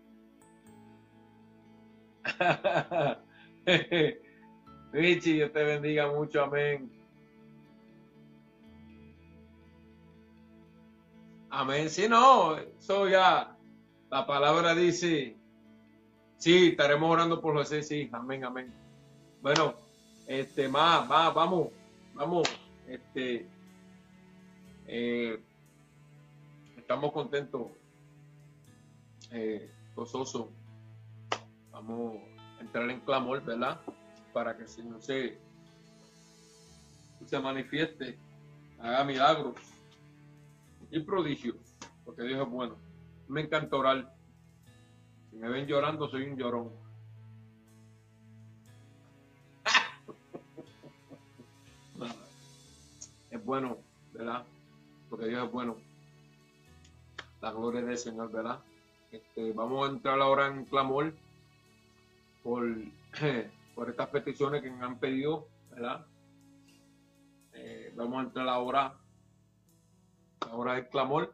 [4.91, 6.43] Richie, Dios te bendiga mucho.
[6.43, 6.91] Amén.
[11.49, 11.89] Amén.
[11.89, 13.55] Si no, eso ya,
[14.11, 15.35] la palabra dice,
[16.37, 18.73] sí, estaremos orando por José, sí, amén, amén.
[19.41, 19.73] Bueno,
[20.27, 21.69] este, más, más, vamos,
[22.13, 22.47] vamos,
[22.87, 23.47] este,
[24.91, 25.39] eh,
[26.75, 27.67] estamos contentos,
[29.31, 30.47] eh, gozosos,
[31.69, 32.15] vamos
[32.57, 33.79] a entrar en clamor, ¿verdad?
[34.33, 35.37] Para que el Señor se,
[37.23, 38.17] se manifieste,
[38.79, 39.57] haga milagros
[40.89, 41.57] y prodigios,
[42.03, 42.75] porque Dios es bueno.
[43.27, 44.11] Me encanta orar.
[45.29, 46.71] Si me ven llorando, soy un llorón.
[53.29, 53.77] es bueno,
[54.13, 54.47] ¿verdad?
[55.09, 55.77] Porque Dios es bueno.
[57.41, 58.59] La gloria del Señor, ¿verdad?
[59.11, 61.13] Este, vamos a entrar ahora en clamor
[62.43, 62.65] por,
[63.75, 66.05] por estas peticiones que me han pedido, ¿verdad?
[67.53, 68.93] Eh, vamos a entrar ahora,
[70.41, 71.33] ahora el clamor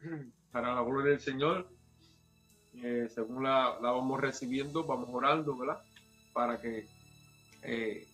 [0.52, 1.68] para la gloria del Señor.
[2.74, 5.82] Eh, según la, la, vamos recibiendo, vamos orando, ¿verdad?
[6.34, 6.86] para que
[7.62, 8.06] eh,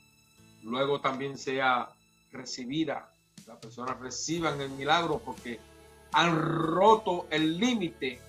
[0.62, 1.88] luego también sea
[2.30, 3.09] recibida,
[3.50, 5.58] las personas reciban el milagro porque
[6.12, 8.20] han roto el límite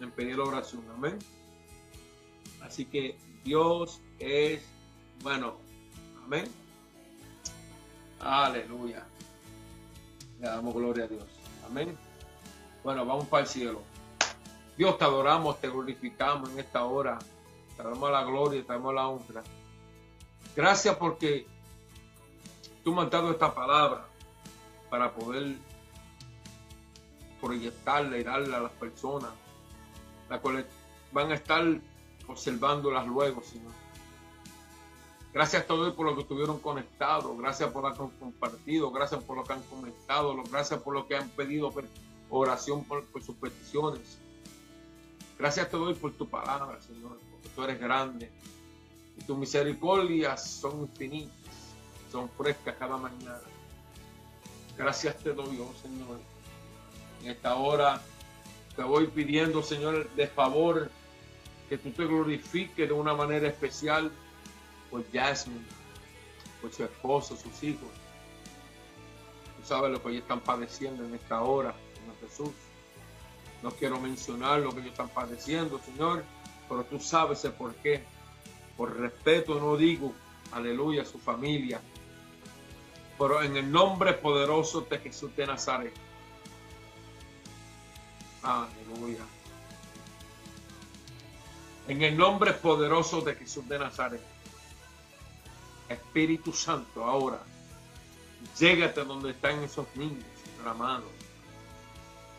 [0.00, 0.84] en pedir oración.
[0.92, 1.16] Amén.
[2.60, 4.60] Así que Dios es
[5.22, 5.58] bueno.
[6.24, 6.46] Amén.
[8.18, 9.06] Aleluya.
[10.40, 11.26] Le damos gloria a Dios.
[11.64, 11.96] Amén.
[12.82, 13.82] Bueno, vamos para el cielo.
[14.76, 17.16] Dios te adoramos, te glorificamos en esta hora.
[17.76, 19.44] Te damos la gloria, te damos la honra.
[20.56, 21.46] Gracias porque
[22.82, 24.07] tú me has dado esta palabra
[24.90, 25.56] para poder
[27.40, 29.30] proyectarla y darle a las personas,
[30.28, 30.66] las cuales
[31.12, 31.64] van a estar
[32.26, 33.72] observándolas luego, Señor.
[35.32, 39.22] Gracias a todos por lo que estuvieron conectados, gracias por lo que han compartido, gracias
[39.22, 41.72] por lo que han comentado, gracias por lo que han pedido
[42.30, 44.18] oración por, sus peticiones.
[45.38, 48.32] Gracias a todos por tu palabra, Señor, porque tú eres grande
[49.16, 51.54] y tus misericordias son infinitas,
[52.10, 53.40] son frescas cada mañana.
[54.78, 56.20] Gracias te doy, oh Señor.
[57.20, 58.00] En esta hora
[58.76, 60.88] te voy pidiendo, Señor, de favor,
[61.68, 64.12] que tú te glorifiques de una manera especial
[64.88, 65.64] por Jasmine,
[66.62, 67.88] por su esposo, sus hijos.
[69.56, 72.54] Tú sabes lo que ellos están padeciendo en esta hora, Señor Jesús.
[73.64, 76.24] No quiero mencionar lo que ellos están padeciendo, Señor,
[76.68, 78.04] pero tú sabes el por qué.
[78.76, 80.12] Por respeto no digo,
[80.52, 81.80] aleluya, a su familia.
[83.18, 85.94] Pero en el nombre poderoso de Jesús de Nazaret.
[88.42, 89.24] Aleluya.
[91.88, 94.22] En el nombre poderoso de Jesús de Nazaret.
[95.88, 97.40] Espíritu Santo, ahora,
[98.58, 101.04] llégate donde están esos niños, Señor amado.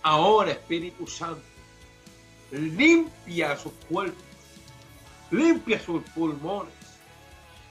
[0.04, 1.42] Ahora, Espíritu Santo,
[2.52, 4.24] limpia sus cuerpos,
[5.32, 6.74] limpia sus pulmones.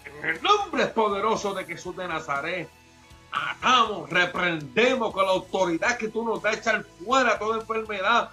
[0.04, 2.68] En el nombre poderoso de Jesús de Nazaret,
[3.32, 8.30] atamos, reprendemos con la autoridad que tú nos das, echar fuera toda enfermedad,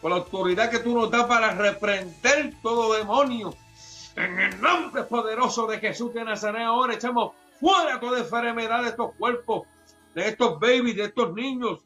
[0.00, 3.54] con la autoridad que tú nos das para reprender todo demonio
[4.16, 9.14] en el nombre poderoso de Jesús de Nazaret, ahora echamos fuera toda enfermedad de estos
[9.16, 9.66] cuerpos,
[10.14, 11.80] de estos babies, de estos niños,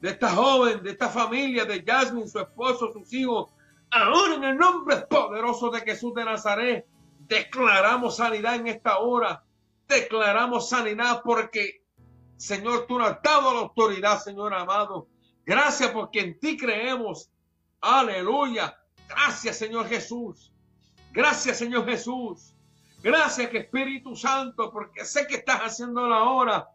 [0.00, 3.50] de esta joven, de esta familia, de Jasmine, su esposo, sus hijos.
[3.90, 6.86] Ahora en el nombre poderoso de Jesús de Nazaret,
[7.28, 9.42] declaramos sanidad en esta hora.
[9.88, 11.79] Declaramos sanidad porque,
[12.40, 15.08] Señor, tú nos has dado la autoridad, Señor amado.
[15.44, 17.30] Gracias porque en ti creemos.
[17.82, 18.74] Aleluya.
[19.06, 20.50] Gracias, Señor Jesús.
[21.12, 22.54] Gracias, Señor Jesús.
[23.02, 26.66] Gracias, Espíritu Santo, porque sé que estás haciendo la obra.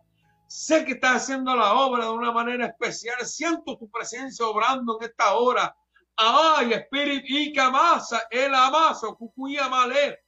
[0.46, 3.26] Sé que estás haciendo la obra de una manera especial.
[3.26, 5.76] Siento tu presencia obrando en esta hora.
[6.16, 10.20] Ay, Espíritu, y camasa, el amaso, cucuya malé.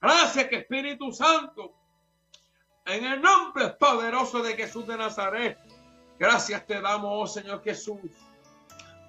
[0.00, 1.77] Gracias, que Espíritu Santo.
[2.88, 5.58] En el nombre poderoso de Jesús de Nazaret.
[6.18, 8.00] Gracias te damos, oh Señor Jesús.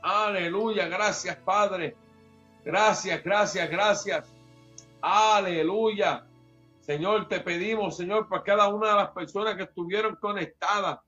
[0.03, 0.89] Aleluya.
[0.89, 1.95] Gracias, Padre.
[2.65, 4.27] Gracias, gracias, gracias.
[5.01, 6.25] Aleluya.
[6.81, 10.99] Señor, te pedimos, Señor, para cada una de las personas que estuvieron conectadas.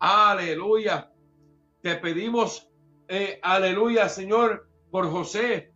[0.00, 1.12] Aleluya.
[1.82, 2.68] Te pedimos,
[3.06, 5.72] eh, aleluya, Señor, por José,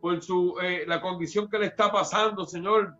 [0.00, 2.96] por su, eh, la condición que le está pasando, Señor.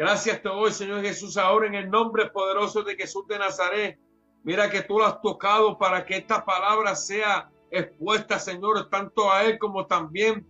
[0.00, 3.98] Gracias te doy, Señor Jesús, ahora en el nombre poderoso de Jesús de Nazaret.
[4.44, 9.44] Mira que tú lo has tocado para que esta palabra sea expuesta, Señor, tanto a
[9.44, 10.46] él como también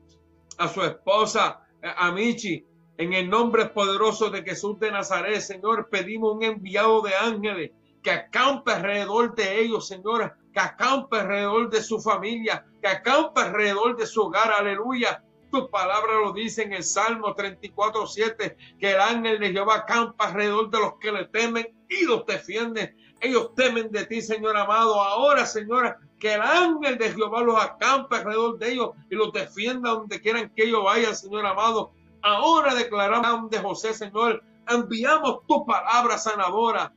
[0.56, 2.64] a su esposa, a Michi.
[2.96, 7.72] En el nombre poderoso de Jesús de Nazaret, Señor, pedimos un enviado de ángeles
[8.04, 13.96] que acampe alrededor de ellos, Señor, que acampe alrededor de su familia, que acampe alrededor
[13.96, 15.24] de su hogar, aleluya.
[15.50, 20.26] Tu palabra lo dice en el Salmo 34, 7, que el ángel de Jehová acampa
[20.26, 22.94] alrededor de los que le temen y los defiende.
[23.20, 25.02] Ellos temen de ti, Señor amado.
[25.02, 29.90] Ahora, Señora, que el ángel de Jehová los acampe alrededor de ellos y los defienda
[29.90, 31.92] donde quieran que ellos vayan, Señor amado.
[32.22, 36.92] Ahora declaramos de José, Señor, enviamos tu palabra sanadora.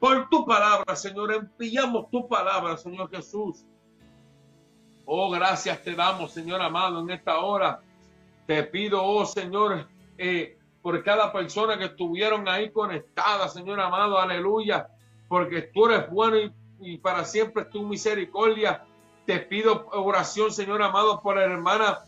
[0.00, 3.66] Por tu palabra, Señor, enviamos tu palabra, Señor Jesús.
[5.04, 7.82] Oh, gracias te damos, Señor amado, en esta hora.
[8.48, 9.86] Te pido, oh Señor,
[10.16, 14.88] eh, por cada persona que estuvieron ahí conectada, Señor amado, aleluya,
[15.28, 18.86] porque tú eres bueno y, para siempre tu misericordia.
[19.26, 21.98] Te pido oración, Señor amado, por la hermana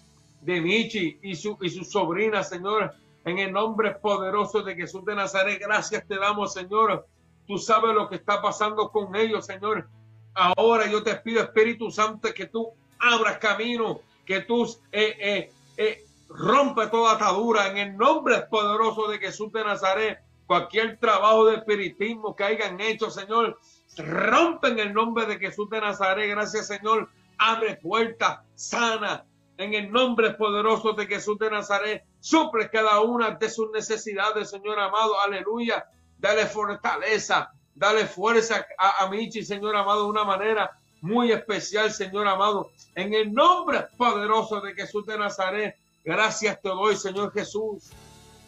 [0.40, 2.94] de Michi y su, y su sobrina, Señor,
[3.26, 5.60] en el nombre poderoso de Jesús de Nazaret.
[5.60, 7.06] Gracias te damos, Señor.
[7.46, 9.90] Tú sabes lo que está pasando con ellos, Señor.
[10.32, 16.06] Ahora yo te pido, Espíritu Santo, que tú abras camino, que tú eh, eh, eh,
[16.30, 20.20] rompe toda atadura en el nombre poderoso de Jesús de Nazaret.
[20.46, 23.58] Cualquier trabajo de espiritismo que hayan hecho, Señor,
[23.96, 26.30] rompe en el nombre de Jesús de Nazaret.
[26.30, 27.08] Gracias, Señor.
[27.38, 29.24] Abre puertas, sana,
[29.56, 32.04] en el nombre poderoso de Jesús de Nazaret.
[32.20, 35.20] Suple cada una de sus necesidades, Señor amado.
[35.20, 35.84] Aleluya.
[36.18, 40.70] Dale fortaleza, dale fuerza a, a Michi, Señor amado, de una manera
[41.00, 42.70] muy especial, Señor amado.
[42.94, 45.76] En el nombre poderoso de Jesús de Nazaret.
[46.04, 47.90] Gracias te doy, Señor Jesús.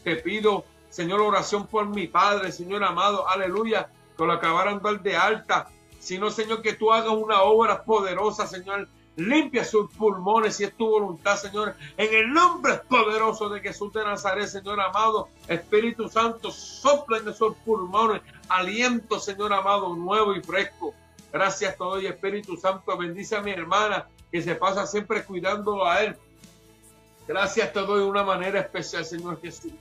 [0.04, 3.28] Te pido, Señor, oración por mi Padre, Señor amado.
[3.28, 3.90] Aleluya.
[4.16, 5.68] Que lo acabaran de alta.
[5.98, 10.88] Sino, Señor, que tú hagas una obra poderosa, Señor Limpia sus pulmones si es tu
[10.88, 11.74] voluntad, Señor.
[11.98, 15.28] En el nombre poderoso de Jesús de Nazaret, Señor amado.
[15.48, 18.22] Espíritu Santo, sopla en esos pulmones.
[18.48, 20.94] Aliento, Señor amado, nuevo y fresco.
[21.30, 22.96] Gracias todo y Espíritu Santo.
[22.96, 26.16] Bendice a mi hermana que se pasa siempre cuidando a él.
[27.32, 29.72] Gracias te doy de una manera especial, Señor Jesús.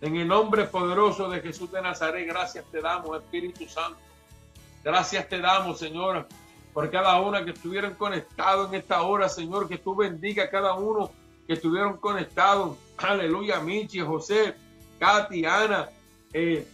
[0.00, 3.98] En el nombre poderoso de Jesús de Nazaret, gracias te damos, Espíritu Santo.
[4.82, 6.26] Gracias te damos, Señor
[6.74, 10.74] por cada una que estuvieron conectados en esta hora, Señor, que tú bendiga a cada
[10.74, 11.12] uno
[11.46, 12.76] que estuvieron conectados.
[12.98, 14.54] Aleluya, Michi, José,
[14.98, 15.88] Katy, Ana.
[16.32, 16.66] Eh,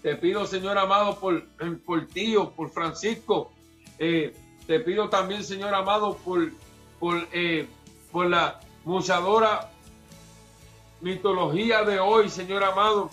[0.00, 1.44] te pido, Señor amado, por,
[1.84, 3.52] por tío, por Francisco.
[3.98, 4.32] Eh,
[4.68, 6.52] te pido también, Señor amado, por,
[7.00, 7.68] por, eh,
[8.12, 9.70] por la muchadora
[11.00, 13.10] mitología de hoy, Señor amado.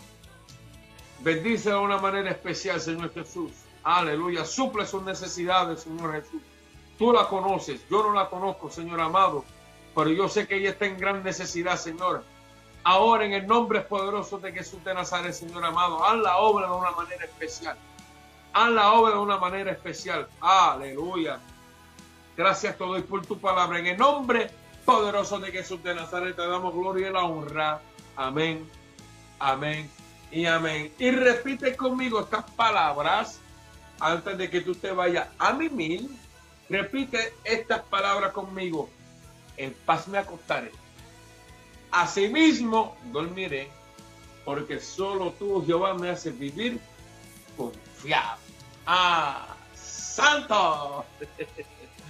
[1.19, 3.51] Bendice de una manera especial, Señor Jesús.
[3.83, 4.45] Aleluya.
[4.45, 6.41] Suple sus necesidades, Señor Jesús.
[6.97, 7.87] Tú la conoces.
[7.89, 9.45] Yo no la conozco, Señor amado.
[9.95, 12.23] Pero yo sé que ella está en gran necesidad, Señor.
[12.83, 16.73] Ahora, en el nombre poderoso de Jesús de Nazaret, Señor amado, haz la obra de
[16.73, 17.77] una manera especial.
[18.53, 20.27] Haz la obra de una manera especial.
[20.39, 21.39] Aleluya.
[22.35, 23.79] Gracias todo y por tu palabra.
[23.79, 24.51] En el nombre
[24.87, 27.81] poderoso de Jesús de Nazaret te damos gloria y la honra.
[28.15, 28.65] Amén.
[29.37, 29.89] Amén
[30.31, 30.93] y amén.
[30.97, 33.41] Y repite conmigo estas palabras
[33.99, 36.09] antes de que tú te vayas a mimir,
[36.69, 38.89] repite estas palabras conmigo.
[39.57, 40.71] En paz me acostaré.
[41.91, 43.69] Asimismo dormiré,
[44.45, 46.79] porque solo tú, Jehová, me haces vivir
[47.57, 48.37] confiado.
[48.85, 49.53] ¡Ah!
[49.75, 51.03] ¡Santo!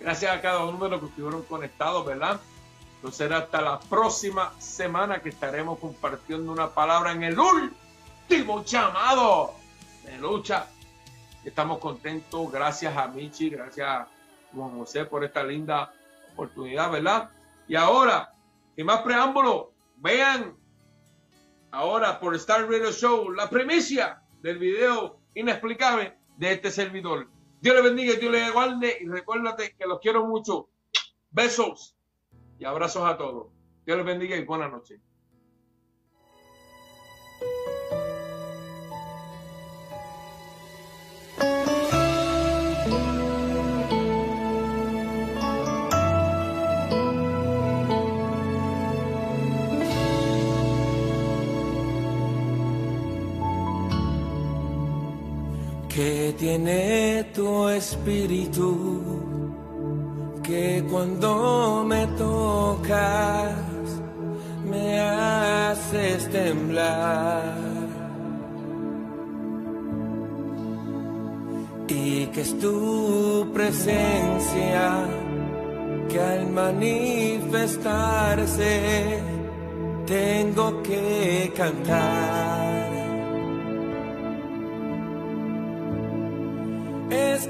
[0.00, 2.40] Gracias a cada uno de los que estuvieron conectados, ¿verdad?
[2.96, 9.54] Entonces será hasta la próxima semana que estaremos compartiendo una palabra en el último llamado
[10.04, 10.66] de lucha
[11.44, 14.08] Estamos contentos, gracias a Michi, gracias a
[14.52, 15.92] Juan José por esta linda
[16.32, 17.30] oportunidad, ¿verdad?
[17.66, 18.34] Y ahora,
[18.76, 20.54] sin más preámbulo, vean
[21.70, 27.26] ahora por Star Radio Show la primicia del video inexplicable de este servidor.
[27.60, 30.70] Dios le bendiga, Dios le guarde y recuérdate que los quiero mucho.
[31.30, 31.94] Besos
[32.58, 33.48] y abrazos a todos.
[33.84, 35.00] Dios les bendiga y buenas noches.
[56.32, 59.00] Tiene tu espíritu,
[60.42, 63.54] que cuando me tocas
[64.64, 67.70] me haces temblar.
[71.88, 75.06] Y que es tu presencia
[76.08, 79.20] que al manifestarse
[80.06, 82.69] tengo que cantar.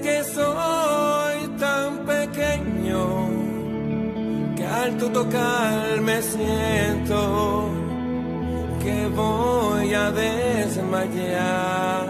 [0.02, 3.28] Que soy tan pequeño
[4.56, 7.70] que al tu tocar me siento
[8.82, 12.08] que voy a desmayar.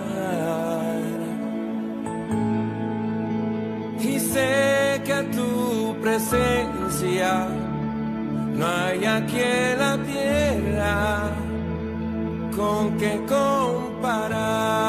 [4.01, 7.49] Y sé que tu presencia
[8.57, 11.31] no hay aquí en la tierra
[12.57, 14.81] con que comparar.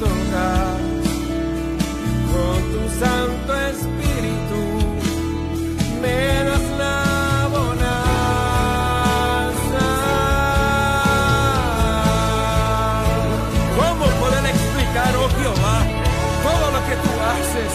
[0.00, 0.16] Con
[2.72, 4.60] tu Santo Espíritu,
[6.02, 6.18] me
[6.48, 7.00] das la
[7.54, 7.94] bonanza.
[13.78, 15.78] ¿Cómo poder explicar, oh Jehová,
[16.42, 17.72] todo lo que tú haces?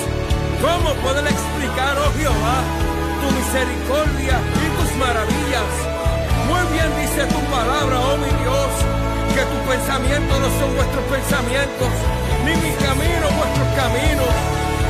[0.61, 2.57] ¿Cómo poder explicar, oh Jehová,
[3.21, 5.71] tu misericordia y tus maravillas?
[6.49, 8.68] Muy bien dice tu palabra, oh mi Dios,
[9.35, 11.89] que tus pensamientos no son vuestros pensamientos,
[12.45, 14.33] ni mis caminos vuestros caminos.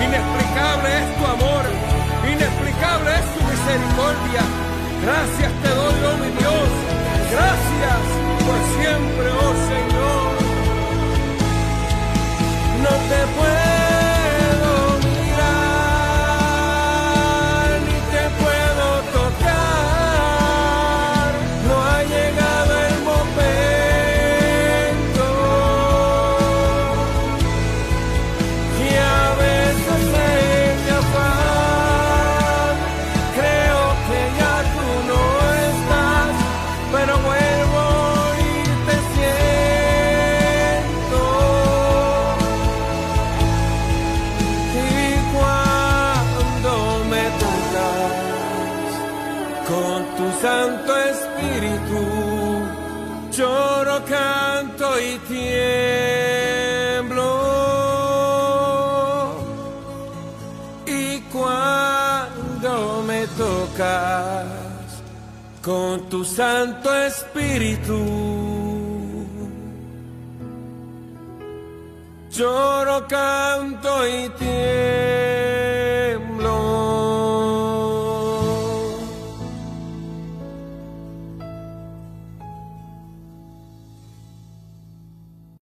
[0.05, 1.63] Inexplicable es tu amor,
[2.23, 4.41] inexplicable es tu misericordia.
[5.03, 6.69] Gracias te doy, oh mi Dios,
[7.35, 8.01] gracias
[8.45, 10.31] por siempre, oh Señor.
[12.83, 13.78] No te puedo
[66.19, 67.97] tu Santo Espíritu,
[72.29, 75.48] lloro, canto y tiemblo.